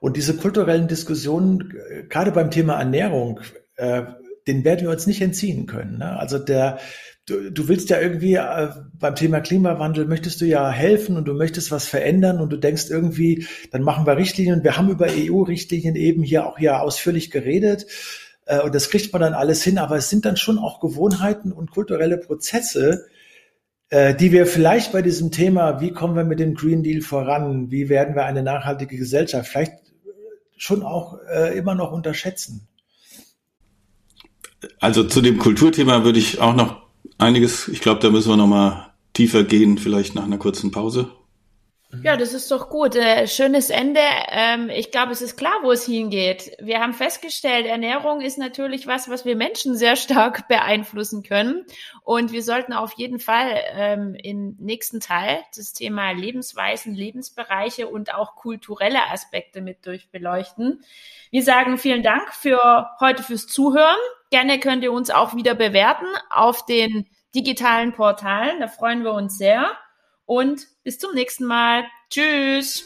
Und 0.00 0.16
diese 0.16 0.36
kulturellen 0.36 0.88
Diskussionen, 0.88 1.72
äh, 1.90 2.02
gerade 2.04 2.32
beim 2.32 2.50
Thema 2.50 2.74
Ernährung, 2.74 3.40
äh, 3.76 4.02
den 4.46 4.64
werden 4.64 4.82
wir 4.82 4.90
uns 4.90 5.06
nicht 5.06 5.22
entziehen 5.22 5.66
können. 5.66 5.98
Ne? 5.98 6.18
Also 6.18 6.38
der, 6.38 6.78
du, 7.26 7.50
du 7.50 7.68
willst 7.68 7.90
ja 7.90 8.00
irgendwie 8.00 8.34
äh, 8.34 8.70
beim 8.98 9.14
Thema 9.14 9.40
Klimawandel 9.40 10.06
möchtest 10.06 10.40
du 10.40 10.46
ja 10.46 10.70
helfen 10.70 11.16
und 11.16 11.26
du 11.26 11.34
möchtest 11.34 11.70
was 11.70 11.86
verändern 11.86 12.40
und 12.40 12.50
du 12.50 12.56
denkst 12.56 12.86
irgendwie, 12.90 13.46
dann 13.70 13.82
machen 13.82 14.06
wir 14.06 14.16
Richtlinien. 14.16 14.64
Wir 14.64 14.76
haben 14.76 14.90
über 14.90 15.06
EU-Richtlinien 15.08 15.96
eben 15.96 16.22
hier 16.22 16.46
auch 16.46 16.58
ja 16.58 16.80
ausführlich 16.80 17.30
geredet 17.30 17.86
äh, 18.46 18.60
und 18.60 18.74
das 18.74 18.90
kriegt 18.90 19.12
man 19.12 19.22
dann 19.22 19.34
alles 19.34 19.62
hin. 19.62 19.78
Aber 19.78 19.96
es 19.96 20.10
sind 20.10 20.24
dann 20.24 20.36
schon 20.36 20.58
auch 20.58 20.80
Gewohnheiten 20.80 21.52
und 21.52 21.70
kulturelle 21.70 22.18
Prozesse, 22.18 23.06
äh, 23.88 24.14
die 24.14 24.32
wir 24.32 24.46
vielleicht 24.46 24.92
bei 24.92 25.02
diesem 25.02 25.30
Thema, 25.30 25.80
wie 25.80 25.92
kommen 25.92 26.16
wir 26.16 26.24
mit 26.24 26.40
dem 26.40 26.54
Green 26.54 26.82
Deal 26.82 27.00
voran, 27.00 27.70
wie 27.70 27.88
werden 27.88 28.14
wir 28.14 28.24
eine 28.24 28.42
nachhaltige 28.42 28.96
Gesellschaft, 28.96 29.48
vielleicht 29.48 29.72
schon 30.56 30.82
auch 30.82 31.18
äh, 31.32 31.56
immer 31.56 31.74
noch 31.74 31.90
unterschätzen. 31.90 32.68
Also 34.78 35.04
zu 35.04 35.20
dem 35.20 35.38
Kulturthema 35.38 36.04
würde 36.04 36.18
ich 36.18 36.40
auch 36.40 36.54
noch 36.54 36.83
einiges, 37.18 37.68
ich 37.68 37.80
glaube, 37.80 38.00
da 38.00 38.10
müssen 38.10 38.30
wir 38.30 38.36
nochmal 38.36 38.92
tiefer 39.12 39.44
gehen, 39.44 39.78
vielleicht 39.78 40.14
nach 40.14 40.24
einer 40.24 40.38
kurzen 40.38 40.70
Pause. 40.70 41.10
Ja, 42.02 42.16
das 42.16 42.32
ist 42.32 42.50
doch 42.50 42.68
gut. 42.68 42.96
Äh, 42.96 43.26
schönes 43.26 43.70
Ende. 43.70 44.00
Ähm, 44.28 44.70
ich 44.70 44.90
glaube, 44.90 45.12
es 45.12 45.22
ist 45.22 45.36
klar, 45.36 45.54
wo 45.62 45.72
es 45.72 45.84
hingeht. 45.84 46.56
Wir 46.60 46.80
haben 46.80 46.94
festgestellt, 46.94 47.66
Ernährung 47.66 48.20
ist 48.20 48.38
natürlich 48.38 48.86
was, 48.86 49.08
was 49.08 49.24
wir 49.24 49.36
Menschen 49.36 49.76
sehr 49.76 49.96
stark 49.96 50.48
beeinflussen 50.48 51.22
können. 51.22 51.64
Und 52.02 52.32
wir 52.32 52.42
sollten 52.42 52.72
auf 52.72 52.92
jeden 52.94 53.18
Fall 53.18 53.58
ähm, 53.72 54.14
im 54.14 54.56
nächsten 54.58 55.00
Teil 55.00 55.40
das 55.56 55.72
Thema 55.72 56.12
Lebensweisen, 56.12 56.94
Lebensbereiche 56.94 57.88
und 57.88 58.14
auch 58.14 58.36
kulturelle 58.36 59.10
Aspekte 59.10 59.60
mit 59.60 59.86
durchbeleuchten. 59.86 60.82
Wir 61.30 61.42
sagen 61.42 61.78
vielen 61.78 62.02
Dank 62.02 62.32
für 62.32 62.90
heute 63.00 63.22
fürs 63.22 63.46
Zuhören. 63.46 63.96
Gerne 64.30 64.58
könnt 64.58 64.82
ihr 64.82 64.92
uns 64.92 65.10
auch 65.10 65.34
wieder 65.34 65.54
bewerten 65.54 66.06
auf 66.30 66.64
den 66.66 67.06
digitalen 67.34 67.92
Portalen. 67.92 68.60
Da 68.60 68.68
freuen 68.68 69.04
wir 69.04 69.12
uns 69.12 69.36
sehr. 69.38 69.72
Und 70.26 70.66
bis 70.84 70.98
zum 70.98 71.14
nächsten 71.14 71.44
Mal. 71.44 71.84
Tschüss. 72.10 72.84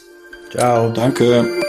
Ciao. 0.51 0.89
Danke. 0.89 1.61